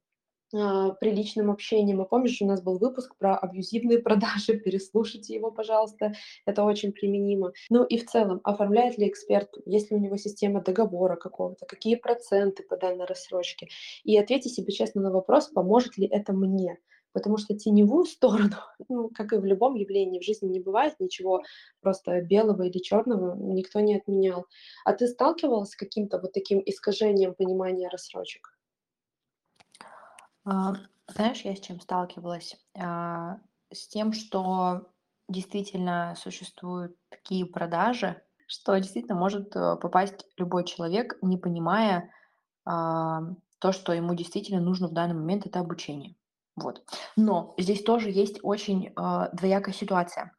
приличным 0.53 1.51
общением. 1.51 2.03
И 2.03 2.09
помнишь, 2.09 2.41
у 2.43 2.47
нас 2.47 2.63
был 2.63 2.79
выпуск 2.79 3.17
про 3.17 3.37
абьюзивные 3.37 3.99
продажи, 4.03 4.59
переслушайте 4.59 5.35
его, 5.35 5.51
пожалуйста, 5.51 6.13
это 6.47 6.65
очень 6.65 6.93
применимо. 6.93 7.53
Ну 7.71 7.85
и 7.85 7.99
в 7.99 8.07
целом, 8.07 8.41
оформляет 8.45 8.99
ли 8.99 9.09
эксперт, 9.09 9.51
есть 9.65 9.91
ли 9.91 9.97
у 9.97 10.01
него 10.01 10.17
система 10.17 10.61
договора 10.63 11.17
какого-то, 11.17 11.67
какие 11.67 11.97
проценты 11.97 12.63
по 12.63 12.77
данной 12.77 13.07
рассрочке. 13.07 13.69
И 14.05 14.17
ответьте 14.19 14.51
себе 14.51 14.73
честно 14.73 15.01
на 15.03 15.11
вопрос, 15.11 15.49
поможет 15.49 15.97
ли 15.97 16.07
это 16.07 16.33
мне. 16.33 16.79
Потому 17.13 17.37
что 17.37 17.55
теневую 17.55 18.05
сторону, 18.07 18.57
ну, 18.89 19.11
как 19.11 19.33
и 19.33 19.37
в 19.37 19.45
любом 19.45 19.75
явлении 19.75 20.21
в 20.21 20.25
жизни, 20.25 20.49
не 20.49 20.61
бывает 20.61 20.95
ничего 20.99 21.43
просто 21.81 22.21
белого 22.21 22.63
или 22.63 22.79
черного, 22.79 23.37
никто 23.37 23.81
не 23.81 23.97
отменял. 23.97 24.47
А 24.85 24.93
ты 24.93 25.07
сталкивалась 25.07 25.71
с 25.71 25.77
каким-то 25.77 26.19
вот 26.19 26.33
таким 26.33 26.63
искажением 26.65 27.35
понимания 27.35 27.89
рассрочек? 27.89 28.53
А, 30.45 30.75
знаешь, 31.09 31.43
я 31.43 31.55
с 31.55 31.61
чем 31.61 31.81
сталкивалась? 31.81 32.57
А, 32.79 33.39
с 33.73 33.89
тем, 33.89 34.13
что 34.13 34.89
действительно 35.29 36.15
существуют 36.17 36.97
такие 37.09 37.47
продажи, 37.47 38.23
что 38.47 38.77
действительно 38.77 39.15
может 39.15 39.57
э, 39.57 39.77
попасть 39.77 40.27
любой 40.37 40.65
человек, 40.65 41.17
не 41.23 41.39
понимая 41.39 42.11
а, 42.67 43.23
то, 43.59 43.73
что 43.73 43.93
ему 43.93 44.15
действительно 44.15 44.61
нужно 44.61 44.89
в 44.89 44.93
данный 44.93 45.15
момент, 45.15 45.47
это 45.47 45.61
обучение. 45.61 46.17
Вот. 46.57 46.83
Но 47.17 47.55
здесь 47.57 47.83
тоже 47.83 48.11
есть 48.11 48.41
очень 48.43 48.93
а, 48.95 49.31
двоякая 49.31 49.73
ситуация. 49.73 50.33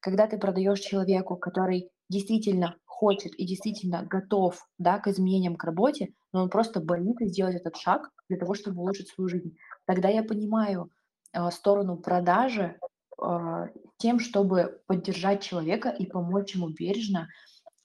Когда 0.00 0.26
ты 0.26 0.38
продаешь 0.38 0.80
человеку, 0.80 1.36
который 1.36 1.90
действительно 2.08 2.76
хочет 3.00 3.32
и 3.34 3.46
действительно 3.46 4.02
готов 4.02 4.62
да, 4.76 4.98
к 4.98 5.08
изменениям, 5.08 5.56
к 5.56 5.64
работе, 5.64 6.12
но 6.34 6.42
он 6.42 6.50
просто 6.50 6.80
боится 6.80 7.24
сделать 7.26 7.56
этот 7.56 7.76
шаг 7.76 8.10
для 8.28 8.36
того, 8.36 8.52
чтобы 8.52 8.82
улучшить 8.82 9.08
свою 9.08 9.30
жизнь. 9.30 9.56
Тогда 9.86 10.10
я 10.10 10.22
понимаю 10.22 10.90
э, 11.32 11.50
сторону 11.50 11.96
продажи 11.96 12.78
э, 13.18 13.66
тем, 13.96 14.20
чтобы 14.20 14.82
поддержать 14.86 15.42
человека 15.42 15.88
и 15.88 16.04
помочь 16.04 16.54
ему 16.54 16.68
бережно 16.68 17.28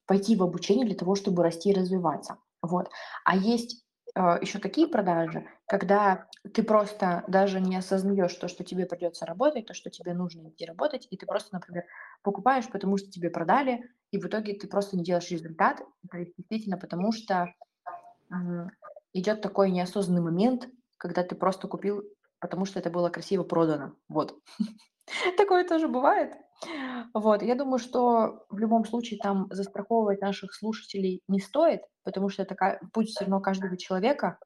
пойти 0.06 0.36
в 0.36 0.44
обучение 0.44 0.86
для 0.86 0.96
того, 0.96 1.16
чтобы 1.16 1.44
расти 1.44 1.70
и 1.70 1.74
развиваться. 1.74 2.36
Вот. 2.62 2.90
А 3.24 3.38
есть 3.38 3.85
еще 4.16 4.60
такие 4.60 4.88
продажи, 4.88 5.46
когда 5.68 6.28
ты 6.54 6.64
просто 6.64 7.24
даже 7.28 7.60
не 7.60 7.76
осознаешь 7.76 8.34
то, 8.36 8.48
что 8.48 8.64
тебе 8.64 8.86
придется 8.86 9.26
работать, 9.26 9.66
то, 9.66 9.74
что 9.74 9.90
тебе 9.90 10.14
нужно 10.14 10.50
идти 10.50 10.66
работать, 10.66 11.08
и 11.10 11.18
ты 11.18 11.26
просто, 11.26 11.50
например, 11.54 11.84
покупаешь, 12.24 12.70
потому 12.70 12.98
что 12.98 13.12
тебе 13.12 13.30
продали, 13.30 13.92
и 14.12 14.20
в 14.20 14.26
итоге 14.26 14.54
ты 14.54 14.68
просто 14.68 14.96
не 14.96 15.04
делаешь 15.04 15.30
результат, 15.32 15.82
действительно 16.38 16.78
потому 16.78 17.12
что 17.12 17.54
идет 19.14 19.42
такой 19.42 19.72
неосознанный 19.72 20.22
момент, 20.22 20.70
когда 20.98 21.24
ты 21.24 21.36
просто 21.36 21.68
купил, 21.68 22.04
потому 22.40 22.66
что 22.66 22.80
это 22.80 22.90
было 22.90 23.10
красиво 23.10 23.44
продано. 23.44 23.96
Вот. 24.08 24.40
Такое 25.38 25.68
тоже 25.68 25.88
бывает. 25.88 26.34
Вот, 27.14 27.42
я 27.42 27.56
думаю, 27.56 27.80
что 27.80 28.46
в 28.50 28.58
любом 28.58 28.86
случае 28.86 29.20
там 29.20 29.48
застраховывать 29.52 30.22
наших 30.22 30.54
слушателей 30.54 31.22
не 31.28 31.40
стоит, 31.40 31.82
потому 32.04 32.30
что 32.30 32.44
это 32.44 32.80
путь 32.94 33.10
все 33.10 33.22
равно 33.22 33.40
каждого 33.40 33.78
человека. 33.78 34.38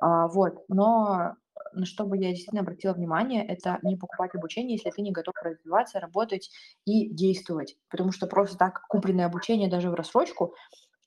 А, 0.00 0.28
вот, 0.28 0.64
но 0.68 1.34
на 1.72 1.86
что 1.86 2.04
бы 2.04 2.16
я 2.16 2.30
действительно 2.30 2.62
обратила 2.62 2.92
внимание, 2.94 3.46
это 3.46 3.78
не 3.82 3.96
покупать 3.96 4.34
обучение, 4.34 4.76
если 4.76 4.90
ты 4.90 5.02
не 5.02 5.12
готов 5.12 5.34
развиваться, 5.42 6.00
работать 6.00 6.50
и 6.84 7.08
действовать. 7.12 7.76
Потому 7.88 8.12
что 8.12 8.26
просто 8.26 8.56
так 8.56 8.82
купленное 8.88 9.26
обучение 9.26 9.70
даже 9.70 9.90
в 9.90 9.94
рассрочку 9.94 10.54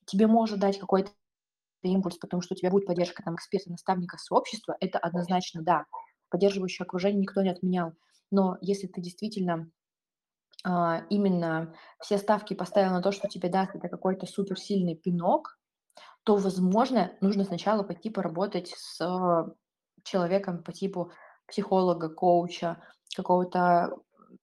тебе 0.05 0.27
может 0.27 0.59
дать 0.59 0.79
какой-то 0.79 1.11
импульс, 1.81 2.17
потому 2.17 2.41
что 2.41 2.53
у 2.53 2.57
тебя 2.57 2.69
будет 2.69 2.85
поддержка 2.85 3.23
там 3.23 3.35
эксперта, 3.35 3.71
наставника, 3.71 4.17
сообщества, 4.17 4.77
это 4.79 4.99
однозначно 4.99 5.61
да. 5.61 5.85
Поддерживающее 6.29 6.85
окружение 6.85 7.21
никто 7.21 7.41
не 7.41 7.49
отменял. 7.49 7.93
Но 8.31 8.57
если 8.61 8.87
ты 8.87 9.01
действительно 9.01 9.69
именно 10.65 11.73
все 11.99 12.17
ставки 12.17 12.53
поставил 12.53 12.91
на 12.91 13.01
то, 13.01 13.11
что 13.11 13.27
тебе 13.27 13.49
даст 13.49 13.75
это 13.75 13.89
какой-то 13.89 14.25
суперсильный 14.25 14.95
пинок, 14.95 15.59
то, 16.23 16.37
возможно, 16.37 17.11
нужно 17.19 17.43
сначала 17.43 17.83
пойти 17.83 18.09
поработать 18.09 18.73
с 18.75 18.99
человеком 20.03 20.63
по 20.63 20.71
типу 20.71 21.11
психолога, 21.47 22.09
коуча, 22.09 22.81
какого-то 23.15 23.97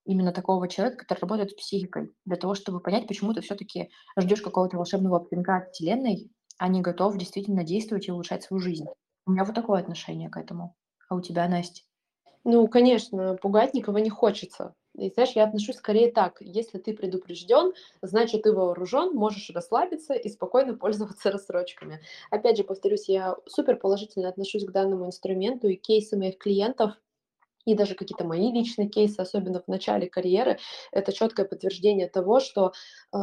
именно 0.05 0.33
такого 0.33 0.69
человека, 0.69 0.99
который 0.99 1.21
работает 1.21 1.51
с 1.51 1.55
психикой, 1.55 2.13
для 2.25 2.37
того, 2.37 2.55
чтобы 2.55 2.81
понять, 2.81 3.07
почему 3.09 3.33
ты 3.33 3.41
все-таки 3.41 3.91
ждешь 4.19 4.43
какого-то 4.43 4.77
волшебного 4.77 5.25
пинка 5.25 5.57
от 5.57 5.73
Вселенной, 5.73 6.31
а 6.59 6.69
не 6.69 6.81
готов 6.81 7.17
действительно 7.17 7.65
действовать 7.65 8.09
и 8.09 8.13
улучшать 8.13 8.43
свою 8.43 8.61
жизнь. 8.61 8.87
У 9.27 9.33
меня 9.33 9.45
вот 9.45 9.55
такое 9.55 9.81
отношение 9.81 10.29
к 10.29 10.37
этому. 10.37 10.77
А 11.09 11.15
у 11.15 11.21
тебя, 11.21 11.49
Настя? 11.49 11.83
Ну, 12.45 12.67
конечно, 12.69 13.37
пугать 13.37 13.75
никого 13.75 13.99
не 13.99 14.11
хочется. 14.11 14.75
И 14.97 15.09
знаешь, 15.11 15.33
я 15.33 15.45
отношусь 15.45 15.77
скорее 15.77 16.11
так. 16.13 16.37
Если 16.41 16.79
ты 16.79 16.95
предупрежден, 16.95 17.73
значит, 18.03 18.43
ты 18.43 18.53
вооружен, 18.53 19.15
можешь 19.15 19.51
расслабиться 19.51 20.15
и 20.15 20.29
спокойно 20.29 20.75
пользоваться 20.79 21.31
рассрочками. 21.31 22.01
Опять 22.31 22.57
же, 22.59 22.65
повторюсь, 22.65 23.09
я 23.09 23.37
супер 23.47 23.77
положительно 23.77 24.29
отношусь 24.29 24.65
к 24.67 24.71
данному 24.73 25.07
инструменту, 25.07 25.69
и 25.69 25.77
кейсы 25.77 26.17
моих 26.17 26.39
клиентов 26.39 26.93
и 27.65 27.75
даже 27.75 27.95
какие-то 27.95 28.25
мои 28.25 28.51
личные 28.53 28.89
кейсы, 28.89 29.21
особенно 29.21 29.61
в 29.61 29.69
начале 29.69 30.09
карьеры, 30.09 30.59
это 30.93 31.13
четкое 31.13 31.47
подтверждение 31.47 32.09
того, 32.09 32.41
что 32.41 32.73
э, 33.13 33.17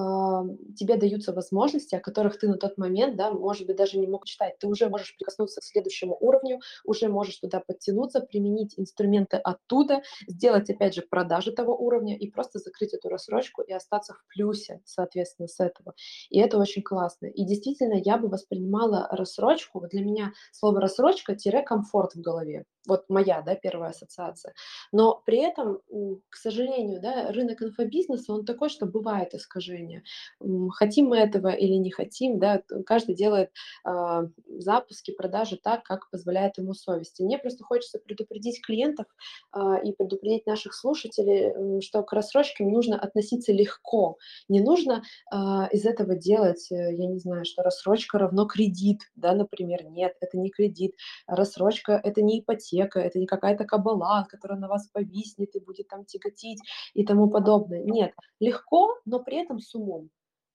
тебе 0.76 0.98
даются 0.98 1.34
возможности, 1.34 1.96
о 1.96 2.00
которых 2.00 2.38
ты 2.40 2.48
на 2.48 2.58
тот 2.58 2.78
момент, 2.78 3.16
да, 3.16 3.32
может 3.32 3.68
быть, 3.68 3.76
даже 3.76 3.98
не 3.98 4.08
мог 4.08 4.26
читать. 4.26 4.58
Ты 4.60 4.68
уже 4.68 4.90
можешь 4.90 5.16
прикоснуться 5.18 5.62
к 5.62 5.64
следующему 5.64 6.18
уровню, 6.20 6.60
уже 6.86 7.08
можешь 7.10 7.38
туда 7.38 7.62
подтянуться, 7.66 8.22
применить 8.22 8.74
инструменты 8.78 9.38
оттуда, 9.38 10.02
сделать, 10.28 10.70
опять 10.70 10.94
же, 10.96 11.02
продажи 11.02 11.52
того 11.52 11.76
уровня 11.76 12.18
и 12.18 12.30
просто 12.30 12.60
закрыть 12.60 12.94
эту 12.94 13.10
рассрочку 13.10 13.62
и 13.62 13.74
остаться 13.74 14.14
в 14.14 14.24
плюсе, 14.34 14.82
соответственно, 14.86 15.48
с 15.48 15.60
этого. 15.60 15.94
И 16.30 16.40
это 16.40 16.58
очень 16.58 16.84
классно. 16.84 17.28
И 17.28 17.46
действительно, 17.46 17.96
я 18.04 18.18
бы 18.18 18.28
воспринимала 18.28 19.08
рассрочку, 19.12 19.80
вот 19.80 19.90
для 19.90 20.02
меня 20.04 20.34
слово 20.52 20.82
рассрочка-комфорт 20.82 22.14
в 22.16 22.22
голове. 22.22 22.66
Вот 22.88 23.06
моя, 23.10 23.42
да, 23.42 23.56
первая 23.56 23.90
ассоциация. 23.92 24.27
Но 24.92 25.22
при 25.26 25.40
этом, 25.40 25.80
к 26.30 26.36
сожалению, 26.36 27.02
да, 27.02 27.32
рынок 27.32 27.62
инфобизнеса, 27.62 28.34
он 28.34 28.46
такой, 28.46 28.70
что 28.70 28.86
бывает 28.86 29.34
искажение. 29.34 30.04
Хотим 30.72 31.08
мы 31.08 31.18
этого 31.18 31.50
или 31.50 31.74
не 31.74 31.92
хотим, 31.92 32.40
да, 32.40 32.62
каждый 32.86 33.16
делает 33.16 33.52
э, 33.86 34.28
запуски, 34.60 35.12
продажи 35.12 35.58
так, 35.58 35.84
как 35.84 36.10
позволяет 36.10 36.58
ему 36.58 36.74
совесть. 36.74 37.20
И 37.20 37.24
мне 37.24 37.38
просто 37.38 37.64
хочется 37.64 38.00
предупредить 38.00 38.62
клиентов 38.66 39.06
э, 39.56 39.60
и 39.84 39.92
предупредить 39.94 40.46
наших 40.46 40.74
слушателей, 40.74 41.82
что 41.82 42.04
к 42.04 42.14
рассрочкам 42.14 42.70
нужно 42.70 43.00
относиться 43.00 43.52
легко. 43.52 44.18
Не 44.50 44.62
нужно 44.62 45.04
э, 45.32 45.36
из 45.72 45.86
этого 45.86 46.16
делать, 46.16 46.72
э, 46.72 46.96
я 46.96 47.08
не 47.08 47.20
знаю, 47.20 47.46
что 47.46 47.64
рассрочка 47.64 48.18
равно 48.18 48.46
кредит, 48.46 49.02
да, 49.16 49.34
например. 49.34 49.86
Нет, 49.86 50.16
это 50.20 50.38
не 50.38 50.50
кредит. 50.50 50.96
Рассрочка– 51.28 52.00
это 52.04 52.22
не 52.22 52.40
ипотека, 52.40 53.00
это 53.00 53.20
не 53.20 53.26
какая-то 53.26 53.66
кабала, 53.66 54.17
которая 54.26 54.60
на 54.60 54.68
вас 54.68 54.88
повиснет 54.88 55.56
и 55.56 55.60
будет 55.60 55.88
там 55.88 56.06
тяготить 56.06 56.60
и 56.94 57.06
тому 57.06 57.30
подобное. 57.30 57.84
Нет, 57.84 58.14
легко, 58.40 58.96
но 59.06 59.24
при 59.24 59.38
этом 59.38 59.60
с 59.60 59.76
умом 59.76 60.10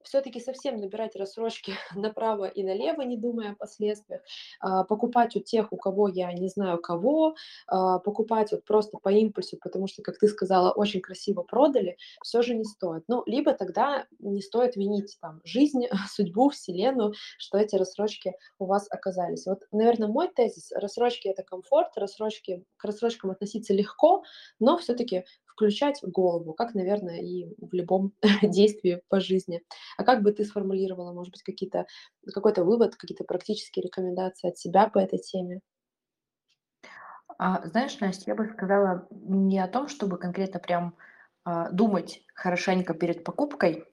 все-таки 0.04 0.40
совсем 0.40 0.76
набирать 0.76 1.16
рассрочки 1.16 1.74
направо 1.94 2.46
и 2.46 2.62
налево, 2.62 3.02
не 3.02 3.16
думая 3.16 3.52
о 3.52 3.54
последствиях, 3.54 4.22
а, 4.60 4.84
покупать 4.84 5.36
у 5.36 5.40
тех, 5.40 5.72
у 5.72 5.76
кого 5.76 6.08
я 6.08 6.32
не 6.32 6.48
знаю 6.48 6.78
кого, 6.78 7.34
а, 7.66 7.98
покупать 7.98 8.52
вот 8.52 8.64
просто 8.64 8.98
по 8.98 9.10
импульсу, 9.10 9.58
потому 9.60 9.86
что, 9.86 10.02
как 10.02 10.18
ты 10.18 10.28
сказала, 10.28 10.72
очень 10.72 11.00
красиво 11.00 11.42
продали, 11.42 11.96
все 12.22 12.42
же 12.42 12.54
не 12.54 12.64
стоит. 12.64 13.04
Ну, 13.08 13.22
либо 13.26 13.52
тогда 13.52 14.06
не 14.18 14.40
стоит 14.42 14.76
винить 14.76 15.16
там 15.20 15.40
жизнь, 15.44 15.86
судьбу, 16.10 16.50
вселенную, 16.50 17.14
что 17.38 17.58
эти 17.58 17.76
рассрочки 17.76 18.34
у 18.58 18.66
вас 18.66 18.86
оказались. 18.90 19.46
Вот, 19.46 19.62
наверное, 19.72 20.08
мой 20.08 20.28
тезис, 20.28 20.72
рассрочки 20.72 21.28
это 21.28 21.42
комфорт, 21.42 21.96
рассрочки, 21.96 22.64
к 22.76 22.84
рассрочкам 22.84 23.30
относиться 23.30 23.72
легко, 23.74 24.22
но 24.58 24.78
все-таки 24.78 25.24
включать 25.52 26.00
голову, 26.02 26.54
как, 26.54 26.74
наверное, 26.74 27.20
и 27.20 27.46
в 27.58 27.72
любом 27.72 28.12
действии 28.42 29.02
по 29.08 29.20
жизни. 29.20 29.62
А 29.96 30.04
как 30.04 30.22
бы 30.22 30.32
ты 30.32 30.44
сформулировала, 30.44 31.12
может 31.12 31.32
быть, 31.32 31.42
какие-то, 31.42 31.86
какой-то 32.32 32.64
вывод, 32.64 32.96
какие-то 32.96 33.24
практические 33.24 33.84
рекомендации 33.84 34.48
от 34.48 34.58
себя 34.58 34.88
по 34.88 34.98
этой 34.98 35.18
теме? 35.18 35.60
А, 37.38 37.66
знаешь, 37.66 37.98
Настя, 38.00 38.32
я 38.32 38.34
бы 38.34 38.46
сказала 38.46 39.06
не 39.10 39.58
о 39.58 39.68
том, 39.68 39.88
чтобы 39.88 40.18
конкретно 40.18 40.60
прям 40.60 40.96
а, 41.44 41.70
думать 41.70 42.22
хорошенько 42.34 42.94
перед 42.94 43.24
покупкой. 43.24 43.84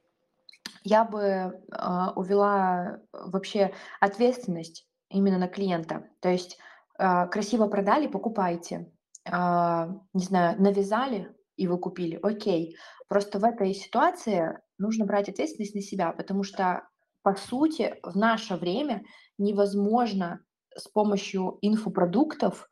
Я 0.83 1.03
бы 1.03 1.61
а, 1.71 2.13
увела 2.15 2.99
вообще 3.11 3.73
ответственность 3.99 4.87
именно 5.09 5.37
на 5.37 5.47
клиента. 5.47 6.03
То 6.19 6.29
есть 6.29 6.57
а, 6.97 7.27
красиво 7.27 7.67
продали, 7.67 8.07
покупайте. 8.07 8.91
А, 9.25 9.89
не 10.13 10.23
знаю, 10.23 10.61
навязали, 10.61 11.33
и 11.59 11.67
вы 11.67 11.77
купили, 11.77 12.17
окей. 12.23 12.77
Просто 13.09 13.37
в 13.37 13.43
этой 13.43 13.73
ситуации 13.73 14.57
нужно 14.77 15.05
брать 15.05 15.27
ответственность 15.27 15.75
на 15.75 15.81
себя, 15.81 16.13
потому 16.13 16.43
что, 16.43 16.87
по 17.21 17.35
сути, 17.35 17.95
в 18.01 18.15
наше 18.15 18.55
время 18.55 19.03
невозможно 19.37 20.39
с 20.75 20.87
помощью 20.87 21.57
инфопродуктов 21.61 22.69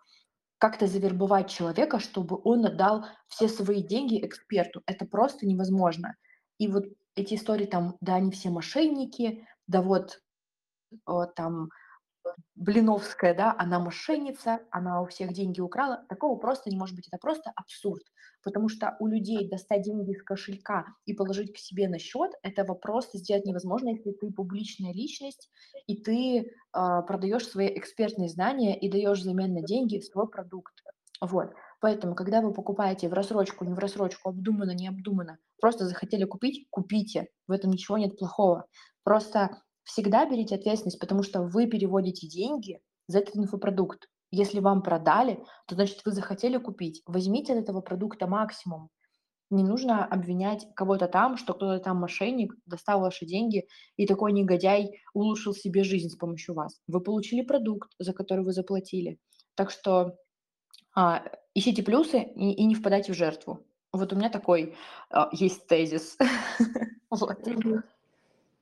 как-то 0.58 0.88
завербовать 0.88 1.50
человека, 1.50 2.00
чтобы 2.00 2.40
он 2.44 2.66
отдал 2.66 3.06
все 3.28 3.50
свои 3.50 3.84
деньги 3.84 4.26
эксперту. 4.26 4.82
Это 4.86 5.06
просто 5.06 5.46
невозможно. 5.46 6.16
И 6.58 6.68
вот 6.70 6.86
эти 7.16 7.36
истории 7.36 7.66
там, 7.66 7.98
да, 8.00 8.16
они 8.16 8.32
все 8.32 8.50
мошенники, 8.50 9.46
да 9.68 9.82
вот 9.82 10.22
э, 10.92 11.12
там 11.36 11.70
Блиновская, 12.56 13.36
да, 13.36 13.56
она 13.58 13.80
мошенница, 13.80 14.60
она 14.72 15.02
у 15.02 15.08
всех 15.08 15.34
деньги 15.34 15.62
украла. 15.62 16.06
Такого 16.10 16.38
просто 16.38 16.70
не 16.70 16.78
может 16.78 16.96
быть. 16.96 17.08
Это 17.08 17.18
просто 17.18 17.52
абсурд. 17.56 18.04
Потому 18.44 18.70
что 18.70 18.96
у 19.00 19.08
людей 19.08 19.50
достать 19.50 19.84
деньги 19.84 20.12
из 20.12 20.24
кошелька 20.24 20.86
и 21.06 21.14
положить 21.14 21.54
к 21.54 21.58
себе 21.58 21.88
на 21.88 22.00
счет, 22.00 22.32
этого 22.44 22.76
просто 22.76 23.18
сделать 23.18 23.46
невозможно, 23.46 23.90
если 23.90 24.12
ты 24.12 24.32
публичная 24.32 24.94
личность, 24.94 25.50
и 25.88 25.98
ты 26.02 26.40
э, 26.40 26.46
продаешь 26.74 27.48
свои 27.48 27.68
экспертные 27.78 28.30
знания 28.30 28.80
и 28.80 28.90
даешь 28.90 29.20
взамен 29.20 29.54
на 29.54 29.64
деньги 29.64 30.00
свой 30.00 30.30
продукт. 30.30 30.74
Вот. 31.22 31.54
Поэтому, 31.80 32.16
когда 32.16 32.42
вы 32.42 32.54
покупаете 32.54 33.10
в 33.10 33.14
рассрочку, 33.14 33.66
не 33.66 33.74
в 33.74 33.80
рассрочку, 33.80 34.30
обдуманно, 34.30 34.72
не 34.72 34.88
обдуманно, 34.88 35.38
просто 35.60 35.86
захотели 35.86 36.26
купить, 36.26 36.68
купите. 36.70 37.28
В 37.48 37.52
этом 37.52 37.72
ничего 37.72 37.98
нет 37.98 38.18
плохого. 38.18 38.66
Просто 39.04 39.62
всегда 39.88 40.26
берите 40.26 40.56
ответственность, 40.56 41.00
потому 41.00 41.24
что 41.24 41.42
вы 41.42 41.66
переводите 41.66 42.28
деньги 42.28 42.80
за 43.08 43.20
этот 43.20 43.38
инфопродукт. 43.38 44.08
Если 44.32 44.60
вам 44.60 44.84
продали, 44.84 45.44
то 45.66 45.76
значит 45.76 46.02
вы 46.04 46.12
захотели 46.12 46.58
купить. 46.58 47.02
Возьмите 47.06 47.54
от 47.54 47.60
этого 47.60 47.80
продукта 47.82 48.28
максимум. 48.28 48.90
Не 49.50 49.64
нужно 49.64 50.06
обвинять 50.06 50.68
кого-то 50.76 51.08
там, 51.08 51.38
что 51.38 51.54
кто-то 51.54 51.82
там 51.82 51.98
мошенник, 51.98 52.54
достал 52.66 53.00
ваши 53.00 53.26
деньги, 53.26 53.66
и 53.96 54.06
такой 54.06 54.34
негодяй 54.34 55.00
улучшил 55.14 55.54
себе 55.54 55.86
жизнь 55.86 56.10
с 56.10 56.18
помощью 56.18 56.54
вас. 56.54 56.82
Вы 56.88 57.00
получили 57.00 57.42
продукт, 57.42 57.92
за 57.98 58.12
который 58.12 58.44
вы 58.44 58.52
заплатили. 58.52 59.20
Так 59.56 59.72
что 59.72 60.18
а, 60.94 61.24
ищите 61.56 61.82
плюсы 61.82 62.24
и, 62.24 62.52
и 62.52 62.66
не 62.66 62.76
впадайте 62.76 63.14
в 63.14 63.16
жертву. 63.16 63.66
Вот 63.94 64.12
у 64.12 64.18
меня 64.18 64.30
такой 64.30 64.76
а, 65.10 65.30
есть 65.32 65.66
тезис. 65.68 66.18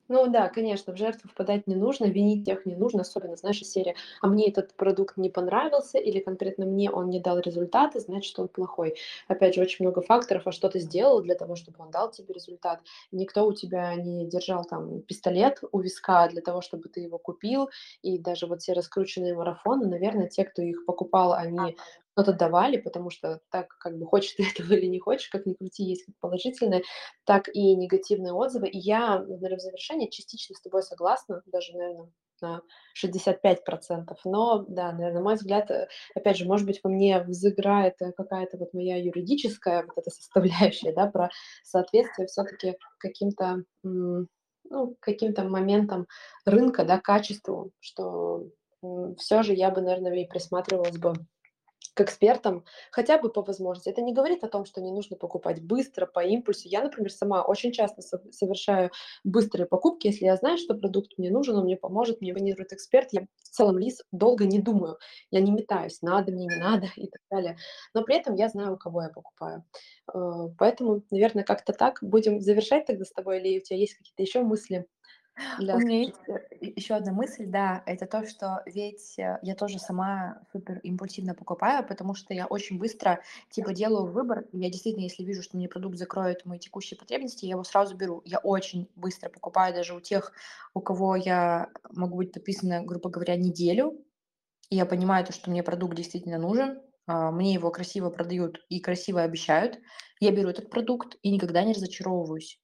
Ну 0.10 0.28
да, 0.28 0.50
конечно, 0.50 0.94
в 0.94 0.98
жертву 0.98 1.30
впадать 1.30 1.66
не 1.66 1.76
нужно, 1.76 2.06
винить 2.06 2.46
тех 2.46 2.66
не 2.68 2.76
нужно, 2.76 3.02
особенно, 3.02 3.36
знаешь, 3.38 3.62
из 3.62 3.72
серии 3.72 3.96
"а 4.22 4.28
мне 4.28 4.48
этот 4.50 4.74
продукт 4.76 5.18
не 5.18 5.30
понравился" 5.30 5.98
или 5.98 6.20
конкретно 6.20 6.66
мне 6.66 6.92
он 6.92 7.10
не 7.10 7.20
дал 7.20 7.40
результаты, 7.40 8.00
значит, 8.00 8.38
он 8.38 8.48
плохой. 8.48 8.96
Опять 9.28 9.56
же, 9.56 9.62
очень 9.62 9.84
много 9.84 10.02
факторов, 10.02 10.44
а 10.46 10.52
что 10.52 10.70
ты 10.70 10.80
сделал 10.80 11.22
для 11.22 11.34
того, 11.34 11.56
чтобы 11.56 11.78
он 11.84 11.90
дал 11.90 12.12
тебе 12.12 12.34
результат. 12.36 12.82
Никто 13.12 13.46
у 13.48 13.54
тебя 13.54 13.96
не 13.96 14.26
держал 14.28 14.64
там 14.64 15.02
пистолет 15.02 15.60
у 15.72 15.80
виска 15.80 16.28
для 16.28 16.42
того, 16.42 16.62
чтобы 16.62 16.88
ты 16.90 17.00
его 17.00 17.18
купил. 17.18 17.70
И 18.04 18.20
даже 18.20 18.46
вот 18.46 18.62
все 18.62 18.74
раскрученные 18.74 19.34
марафоны, 19.34 19.88
наверное, 19.88 20.28
те, 20.28 20.44
кто 20.46 20.62
их 20.62 20.86
покупал, 20.86 21.34
они 21.34 21.78
что-то 22.16 22.34
давали, 22.34 22.78
потому 22.78 23.10
что 23.10 23.42
так, 23.52 23.68
как 23.78 23.98
бы 23.98 24.06
хочешь 24.06 24.34
ты 24.34 24.44
этого 24.56 24.74
или 24.74 24.86
не 24.86 25.00
хочешь, 25.00 25.30
как 25.30 25.46
ни 25.46 25.54
крути, 25.54 25.84
есть 25.84 26.06
как 26.06 26.16
положительные, 26.20 26.84
так 27.26 27.50
и 27.54 27.76
негативные 27.76 28.34
отзывы. 28.34 28.70
И 28.70 28.78
я, 28.78 29.20
наверное, 29.20 29.58
в 29.58 29.62
завершение 29.62 30.10
частично 30.10 30.56
с 30.56 30.62
тобой 30.62 30.84
согласна, 30.84 31.42
даже, 31.46 31.74
наверное, 31.74 32.10
на 32.42 32.62
65%. 33.02 34.16
Но, 34.26 34.66
да, 34.68 34.92
наверное, 34.92 35.14
на 35.14 35.22
мой 35.22 35.36
взгляд, 35.36 35.70
э, 35.72 35.88
опять 36.16 36.38
же, 36.38 36.46
может 36.46 36.66
быть, 36.66 36.80
во 36.84 36.90
мне 36.90 37.22
взыграет 37.22 37.96
э, 38.02 38.12
какая-то 38.14 38.58
вот 38.58 38.74
моя 38.74 38.98
юридическая 38.98 39.84
вот 39.84 39.98
эта 39.98 40.10
составляющая, 40.12 40.94
да, 40.94 41.08
про 41.08 41.30
соответствие 41.64 42.28
все-таки 42.28 42.78
каким-то, 42.98 43.64
ну, 43.84 44.96
каким-то 45.00 45.44
моментам 45.44 46.08
рынка, 46.46 46.86
да, 46.86 47.00
качеству, 47.00 47.72
что 47.80 48.48
все 49.18 49.44
же 49.44 49.54
я 49.54 49.72
бы, 49.72 49.82
наверное, 49.82 50.14
и 50.16 50.28
присматривалась 50.28 50.98
бы 50.98 51.14
к 51.94 52.02
экспертам 52.02 52.66
хотя 52.92 53.18
бы 53.18 53.30
по 53.30 53.42
возможности. 53.42 53.90
Это 53.90 54.02
не 54.02 54.14
говорит 54.14 54.44
о 54.44 54.48
том, 54.48 54.66
что 54.66 54.82
не 54.82 54.92
нужно 54.92 55.18
покупать 55.18 55.62
быстро, 55.62 56.06
по 56.06 56.20
импульсу. 56.22 56.68
Я, 56.68 56.82
например, 56.84 57.12
сама 57.12 57.44
очень 57.44 57.72
часто 57.72 58.02
совершаю 58.32 58.92
быстрые 59.24 59.68
покупки, 59.68 60.08
если 60.08 60.26
я 60.26 60.36
знаю, 60.38 60.58
что 60.58 60.76
продукт 60.76 61.14
мне 61.18 61.30
нужен, 61.32 61.56
он 61.56 61.66
мне 61.66 61.78
поможет, 61.78 62.22
мне 62.22 62.34
планирует 62.34 62.74
эксперт, 62.74 63.10
я 63.12 63.22
в 63.22 63.50
целом 63.50 63.78
лист 63.78 64.04
долго 64.12 64.46
не 64.46 64.60
думаю, 64.60 64.98
я 65.32 65.42
не 65.42 65.52
метаюсь, 65.52 66.02
надо 66.02 66.32
мне, 66.32 66.46
не 66.46 66.56
надо 66.58 66.88
и 66.96 67.08
так 67.08 67.22
далее. 67.30 67.58
Но 67.94 68.04
при 68.04 68.16
этом 68.16 68.36
я 68.36 68.50
знаю, 68.50 68.74
у 68.74 68.78
кого 68.78 69.04
я 69.04 69.10
покупаю. 69.10 69.64
Э, 70.14 70.50
поэтому, 70.58 71.04
наверное, 71.12 71.44
как-то 71.44 71.74
так. 71.74 72.00
Будем 72.02 72.42
завершать 72.42 72.86
тогда 72.86 73.06
с 73.06 73.12
тобой, 73.12 73.40
или 73.40 73.60
у 73.60 73.62
тебя 73.62 73.78
есть 73.78 73.96
какие-то 73.96 74.24
еще 74.24 74.42
мысли? 74.42 74.86
У 75.38 75.78
меня 75.78 76.00
есть 76.00 76.16
э, 76.28 76.48
еще 76.62 76.96
одна 76.96 77.12
мысль, 77.12 77.46
да, 77.46 77.84
это 77.86 78.06
то, 78.06 78.26
что 78.26 78.62
ведь 78.66 79.20
э, 79.20 79.38
я 79.42 79.56
тоже 79.56 79.80
сама 79.80 80.42
супер 80.52 80.80
импульсивно 80.80 81.36
покупаю, 81.36 81.86
потому 81.86 82.16
что 82.16 82.34
я 82.34 82.46
очень 82.48 82.80
быстро 82.80 83.22
типа 83.50 83.74
делаю 83.74 84.12
выбор. 84.12 84.46
Я 84.54 84.70
действительно, 84.70 85.04
если 85.04 85.24
вижу, 85.24 85.44
что 85.44 85.58
мне 85.58 85.68
продукт 85.68 85.98
закроет 85.98 86.46
мои 86.46 86.60
текущие 86.60 86.98
потребности, 86.98 87.46
я 87.46 87.52
его 87.52 87.64
сразу 87.64 87.96
беру. 87.96 88.22
Я 88.26 88.40
очень 88.40 88.90
быстро 88.96 89.30
покупаю 89.30 89.74
даже 89.74 89.94
у 89.94 90.00
тех, 90.00 90.32
у 90.74 90.80
кого 90.80 91.16
я 91.16 91.70
могу 91.92 92.18
быть 92.18 92.32
подписана, 92.32 92.82
грубо 92.84 93.10
говоря, 93.10 93.36
неделю. 93.36 94.06
И 94.70 94.78
я 94.78 94.86
понимаю 94.86 95.26
то, 95.26 95.34
что 95.34 95.52
мне 95.52 95.64
продукт 95.64 95.96
действительно 95.96 96.38
нужен, 96.38 96.82
а, 97.08 97.32
мне 97.32 97.54
его 97.54 97.72
красиво 97.72 98.10
продают 98.10 98.66
и 98.70 98.80
красиво 98.80 99.22
обещают. 99.22 99.80
Я 100.20 100.32
беру 100.32 100.50
этот 100.50 100.70
продукт 100.70 101.18
и 101.22 101.32
никогда 101.32 101.64
не 101.64 101.74
разочаровываюсь. 101.74 102.60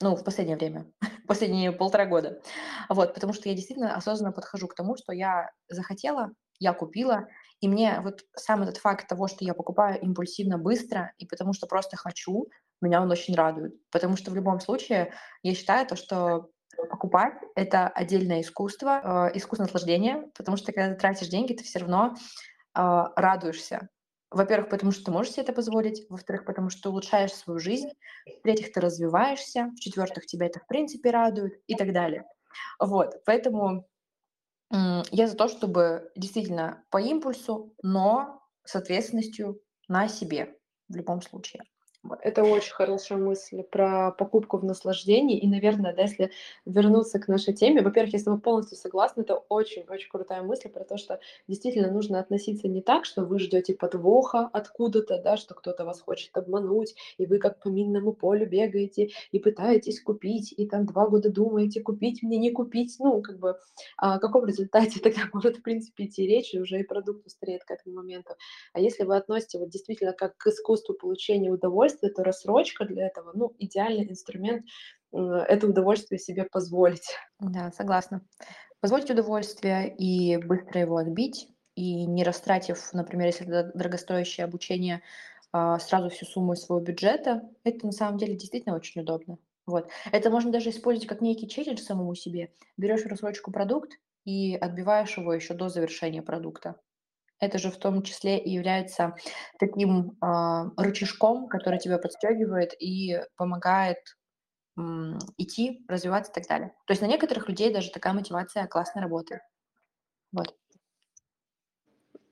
Ну, 0.00 0.14
в 0.14 0.24
последнее 0.24 0.58
время, 0.58 0.92
последние 1.26 1.72
полтора 1.72 2.06
года. 2.06 2.40
Вот, 2.88 3.14
потому 3.14 3.32
что 3.32 3.48
я 3.48 3.54
действительно 3.54 3.94
осознанно 3.94 4.32
подхожу 4.32 4.68
к 4.68 4.74
тому, 4.74 4.96
что 4.96 5.12
я 5.12 5.50
захотела, 5.68 6.32
я 6.58 6.72
купила, 6.72 7.28
и 7.60 7.68
мне 7.68 8.00
вот 8.02 8.24
сам 8.36 8.62
этот 8.62 8.78
факт 8.78 9.08
того, 9.08 9.28
что 9.28 9.44
я 9.44 9.54
покупаю 9.54 10.00
импульсивно 10.00 10.58
быстро, 10.58 11.12
и 11.18 11.26
потому 11.26 11.52
что 11.52 11.66
просто 11.66 11.96
хочу, 11.96 12.46
меня 12.80 13.02
он 13.02 13.10
очень 13.10 13.34
радует. 13.34 13.74
Потому 13.90 14.16
что 14.16 14.30
в 14.30 14.34
любом 14.34 14.60
случае 14.60 15.12
я 15.42 15.54
считаю 15.54 15.86
то, 15.86 15.96
что 15.96 16.50
покупать— 16.90 17.34
это 17.54 17.88
отдельное 17.88 18.42
искусство, 18.42 19.30
э, 19.32 19.36
искусство 19.38 19.64
наслаждения, 19.64 20.30
потому 20.36 20.56
что 20.56 20.72
когда 20.72 20.94
ты 20.94 21.00
тратишь 21.00 21.28
деньги, 21.28 21.54
ты 21.54 21.64
все 21.64 21.78
равно 21.78 22.14
э, 22.74 23.02
радуешься. 23.16 23.88
Во-первых, 24.36 24.68
потому 24.68 24.92
что 24.92 25.06
ты 25.06 25.10
можешь 25.10 25.32
себе 25.32 25.44
это 25.44 25.54
позволить. 25.54 26.04
Во-вторых, 26.10 26.44
потому 26.44 26.68
что 26.68 26.90
улучшаешь 26.90 27.32
свою 27.32 27.58
жизнь. 27.58 27.88
В-третьих, 28.26 28.70
ты 28.70 28.80
развиваешься. 28.80 29.72
В-четвертых, 29.76 30.26
тебя 30.26 30.46
это 30.46 30.60
в 30.60 30.66
принципе 30.66 31.10
радует 31.10 31.58
и 31.66 31.74
так 31.74 31.92
далее. 31.94 32.24
Вот, 32.78 33.22
поэтому 33.24 33.88
я 34.70 35.26
за 35.26 35.36
то, 35.36 35.48
чтобы 35.48 36.10
действительно 36.16 36.84
по 36.90 36.98
импульсу, 36.98 37.74
но 37.82 38.42
с 38.64 38.76
ответственностью 38.76 39.60
на 39.88 40.08
себе 40.08 40.54
в 40.88 40.96
любом 40.96 41.22
случае. 41.22 41.62
Это 42.20 42.44
очень 42.44 42.72
хорошая 42.72 43.18
мысль 43.18 43.62
про 43.62 44.12
покупку 44.12 44.58
в 44.58 44.64
наслаждении. 44.64 45.38
И, 45.38 45.48
наверное, 45.48 45.94
да, 45.94 46.02
если 46.02 46.30
вернуться 46.64 47.18
к 47.18 47.28
нашей 47.28 47.54
теме, 47.54 47.82
во-первых, 47.82 48.12
я 48.12 48.18
с 48.18 48.24
тобой 48.24 48.40
полностью 48.40 48.76
согласна, 48.76 49.22
это 49.22 49.36
очень-очень 49.48 50.08
крутая 50.08 50.42
мысль 50.42 50.68
про 50.68 50.84
то, 50.84 50.96
что 50.96 51.20
действительно 51.48 51.90
нужно 51.90 52.20
относиться 52.20 52.68
не 52.68 52.82
так, 52.82 53.04
что 53.04 53.24
вы 53.24 53.38
ждете 53.38 53.74
подвоха 53.74 54.48
откуда-то, 54.52 55.20
да, 55.22 55.36
что 55.36 55.54
кто-то 55.54 55.84
вас 55.84 56.00
хочет 56.00 56.36
обмануть, 56.36 56.94
и 57.18 57.26
вы 57.26 57.38
как 57.38 57.60
по 57.60 57.68
минному 57.68 58.12
полю 58.12 58.48
бегаете 58.48 59.10
и 59.32 59.38
пытаетесь 59.38 60.00
купить, 60.00 60.54
и 60.56 60.66
там 60.66 60.86
два 60.86 61.08
года 61.08 61.30
думаете, 61.30 61.80
купить 61.80 62.22
мне, 62.22 62.38
не 62.38 62.50
купить. 62.50 62.96
Ну, 62.98 63.20
как 63.22 63.38
бы 63.38 63.58
о 63.96 64.18
каком 64.18 64.46
результате 64.46 65.00
тогда 65.02 65.22
может, 65.32 65.56
в 65.58 65.62
принципе, 65.62 66.04
идти 66.04 66.26
речь, 66.26 66.54
и 66.54 66.60
уже 66.60 66.80
и 66.80 66.84
продукт 66.84 67.26
устареет 67.26 67.64
к 67.64 67.70
этому 67.70 67.96
моменту. 67.96 68.34
А 68.72 68.80
если 68.80 69.04
вы 69.04 69.16
относите 69.16 69.58
вот 69.58 69.70
действительно 69.70 70.12
как 70.12 70.36
к 70.36 70.46
искусству 70.46 70.94
получения 70.94 71.50
удовольствия, 71.50 71.95
удовольствие, 71.96 72.10
это 72.10 72.24
рассрочка 72.24 72.84
для 72.84 73.06
этого, 73.06 73.32
ну, 73.34 73.54
идеальный 73.58 74.08
инструмент 74.08 74.64
э, 75.12 75.18
это 75.18 75.66
удовольствие 75.66 76.18
себе 76.18 76.44
позволить. 76.44 77.16
Да, 77.40 77.70
согласна. 77.72 78.22
Позволить 78.80 79.10
удовольствие 79.10 79.94
и 79.96 80.36
быстро 80.36 80.80
его 80.80 80.96
отбить, 80.96 81.48
и 81.74 82.06
не 82.06 82.24
растратив, 82.24 82.92
например, 82.92 83.26
если 83.26 83.46
это 83.46 83.70
дорогостоящее 83.74 84.44
обучение, 84.44 85.02
а, 85.52 85.78
сразу 85.78 86.08
всю 86.08 86.26
сумму 86.26 86.54
из 86.54 86.62
своего 86.62 86.84
бюджета, 86.84 87.42
это 87.64 87.86
на 87.86 87.92
самом 87.92 88.18
деле 88.18 88.34
действительно 88.34 88.76
очень 88.76 89.00
удобно. 89.00 89.38
Вот. 89.66 89.88
Это 90.12 90.30
можно 90.30 90.52
даже 90.52 90.70
использовать 90.70 91.08
как 91.08 91.20
некий 91.20 91.48
челлендж 91.48 91.80
самому 91.80 92.14
себе. 92.14 92.52
Берешь 92.76 93.04
рассрочку 93.04 93.50
продукт 93.50 93.92
и 94.24 94.54
отбиваешь 94.54 95.16
его 95.18 95.34
еще 95.34 95.54
до 95.54 95.68
завершения 95.68 96.22
продукта. 96.22 96.76
Это 97.40 97.58
же 97.58 97.70
в 97.70 97.76
том 97.78 98.02
числе 98.02 98.38
и 98.38 98.50
является 98.50 99.14
таким, 99.58 100.16
а, 100.20 100.70
рычажком, 100.76 101.48
который 101.48 101.78
тебя 101.78 101.98
подстегивает 101.98 102.72
и 102.80 103.20
помогает, 103.36 103.98
м, 104.78 105.18
идти, 105.38 105.84
развиваться 105.88 106.32
и 106.32 106.34
так 106.36 106.48
далее. 106.48 106.70
То 106.86 106.92
есть 106.92 107.02
на 107.02 107.06
некоторых 107.06 107.48
людей 107.48 107.72
даже 107.72 107.90
такая 107.92 108.14
мотивация 108.14 108.66
классно 108.68 109.02
работает. 109.02 109.42
Вот. 110.32 110.56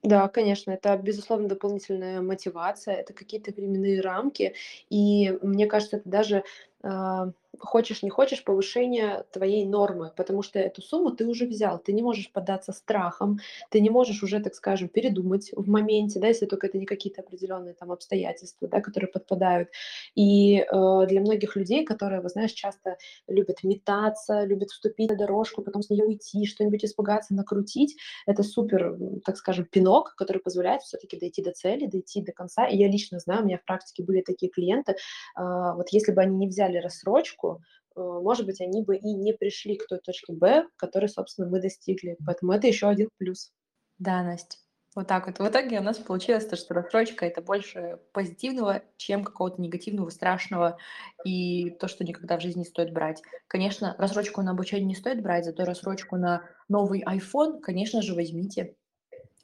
Да, 0.02 0.28
конечно, 0.28 0.70
это, 0.72 0.96
безусловно, 0.98 1.48
дополнительная 1.48 2.20
мотивация, 2.20 2.94
это 2.96 3.14
какие-то 3.14 3.52
временные 3.52 4.00
рамки. 4.02 4.54
И 4.90 5.32
мне 5.42 5.66
кажется, 5.66 5.96
это 5.96 6.08
даже, 6.08 6.44
а, 6.82 7.30
хочешь 7.60 8.02
не 8.02 8.10
хочешь, 8.10 8.44
повышение 8.44 9.24
твоей 9.32 9.64
нормы, 9.66 10.12
потому 10.16 10.42
что 10.42 10.58
эту 10.58 10.82
сумму 10.82 11.10
ты 11.10 11.26
уже 11.26 11.46
взял. 11.46 11.78
Ты 11.78 11.92
не 11.92 12.02
можешь 12.02 12.30
поддаться 12.30 12.72
страхам, 12.72 13.38
ты 13.70 13.80
не 13.80 13.90
можешь 13.90 14.22
уже, 14.22 14.40
так 14.40 14.54
скажем, 14.54 14.88
передумать 14.88 15.50
в 15.54 15.68
моменте, 15.68 16.20
да, 16.20 16.28
если 16.28 16.46
только 16.46 16.66
это 16.66 16.78
не 16.78 16.86
какие-то 16.86 17.22
определенные 17.22 17.74
там 17.74 17.92
обстоятельства, 17.92 18.68
да, 18.68 18.80
которые 18.80 19.08
подпадают. 19.10 19.68
И 20.14 20.58
э, 20.58 21.06
для 21.08 21.20
многих 21.20 21.56
людей, 21.56 21.84
которые, 21.84 22.20
вы 22.20 22.28
знаешь, 22.28 22.52
часто 22.52 22.96
любят 23.28 23.62
метаться, 23.62 24.44
любят 24.44 24.70
вступить 24.70 25.10
на 25.10 25.16
дорожку, 25.16 25.62
потом 25.62 25.82
с 25.82 25.90
нее 25.90 26.04
уйти, 26.04 26.46
что-нибудь 26.46 26.84
испугаться, 26.84 27.34
накрутить, 27.34 27.96
это 28.26 28.42
супер, 28.42 28.96
так 29.24 29.36
скажем, 29.36 29.64
пинок, 29.64 30.14
который 30.16 30.38
позволяет 30.38 30.82
все-таки 30.82 31.18
дойти 31.18 31.42
до 31.42 31.52
цели, 31.52 31.86
дойти 31.86 32.22
до 32.22 32.32
конца. 32.32 32.66
И 32.66 32.76
я 32.76 32.88
лично 32.88 33.18
знаю, 33.18 33.42
у 33.42 33.46
меня 33.46 33.58
в 33.58 33.64
практике 33.64 34.02
были 34.02 34.20
такие 34.20 34.50
клиенты, 34.50 34.92
э, 34.92 34.96
вот 35.36 35.88
если 35.90 36.12
бы 36.12 36.22
они 36.22 36.36
не 36.36 36.48
взяли 36.48 36.78
рассрочку, 36.78 37.43
э, 37.52 38.00
может 38.00 38.46
быть, 38.46 38.60
они 38.60 38.82
бы 38.82 38.96
и 38.96 39.12
не 39.12 39.32
пришли 39.32 39.76
к 39.76 39.86
той 39.86 39.98
точке 39.98 40.32
Б, 40.32 40.66
которой, 40.76 41.08
собственно, 41.08 41.48
мы 41.48 41.60
достигли. 41.60 42.16
Поэтому 42.26 42.52
это 42.52 42.66
еще 42.66 42.88
один 42.88 43.08
плюс. 43.18 43.52
Да, 43.98 44.22
Настя. 44.22 44.58
Вот 44.94 45.08
так 45.08 45.26
вот. 45.26 45.38
В 45.40 45.48
итоге 45.48 45.80
у 45.80 45.82
нас 45.82 45.98
получилось 45.98 46.46
то, 46.46 46.54
что 46.54 46.72
рассрочка 46.72 47.26
это 47.26 47.42
больше 47.42 47.98
позитивного, 48.12 48.82
чем 48.96 49.24
какого-то 49.24 49.60
негативного, 49.60 50.08
страшного 50.10 50.78
и 51.24 51.70
то, 51.80 51.88
что 51.88 52.04
никогда 52.04 52.38
в 52.38 52.40
жизни 52.40 52.60
не 52.60 52.64
стоит 52.64 52.92
брать. 52.92 53.20
Конечно, 53.48 53.96
рассрочку 53.98 54.42
на 54.42 54.52
обучение 54.52 54.86
не 54.86 54.94
стоит 54.94 55.20
брать, 55.20 55.46
зато 55.46 55.64
рассрочку 55.64 56.16
на 56.16 56.44
новый 56.68 57.02
iPhone, 57.02 57.60
конечно 57.60 58.02
же, 58.02 58.14
возьмите. 58.14 58.76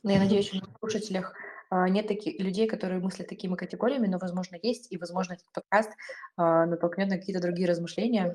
Но 0.04 0.12
я 0.12 0.18
надеюсь, 0.20 0.52
нас 0.52 0.62
в 0.62 0.78
слушателях 0.78 1.34
нет 1.70 2.08
таких 2.08 2.40
людей, 2.40 2.66
которые 2.66 3.00
мыслят 3.00 3.28
такими 3.28 3.54
категориями, 3.54 4.06
но, 4.06 4.18
возможно, 4.18 4.56
есть, 4.60 4.90
и, 4.90 4.98
возможно, 4.98 5.34
этот 5.34 5.46
подкаст 5.52 5.90
а, 6.36 6.66
натолкнет 6.66 7.08
на 7.08 7.16
какие-то 7.16 7.40
другие 7.40 7.68
размышления. 7.68 8.34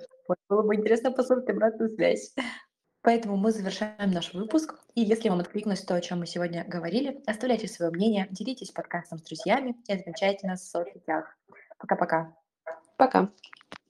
Было 0.49 0.61
бы 0.61 0.75
интересно 0.75 1.11
послушать 1.11 1.49
обратную 1.49 1.89
связь. 1.89 2.33
Поэтому 3.01 3.37
мы 3.37 3.51
завершаем 3.51 4.11
наш 4.11 4.33
выпуск. 4.33 4.75
И 4.95 5.01
если 5.01 5.29
вам 5.29 5.39
откликнулось 5.39 5.81
то, 5.81 5.95
о 5.95 6.01
чем 6.01 6.19
мы 6.19 6.25
сегодня 6.25 6.65
говорили, 6.67 7.21
оставляйте 7.27 7.67
свое 7.67 7.91
мнение, 7.91 8.27
делитесь 8.31 8.71
подкастом 8.71 9.19
с 9.19 9.23
друзьями 9.23 9.75
и 9.87 9.93
отмечайте 9.93 10.47
нас 10.47 10.61
в 10.61 10.71
соцсетях. 10.71 11.37
Пока-пока. 11.77 12.35
Пока. 12.97 13.19
-пока. 13.19 13.27
Пока. 13.27 13.84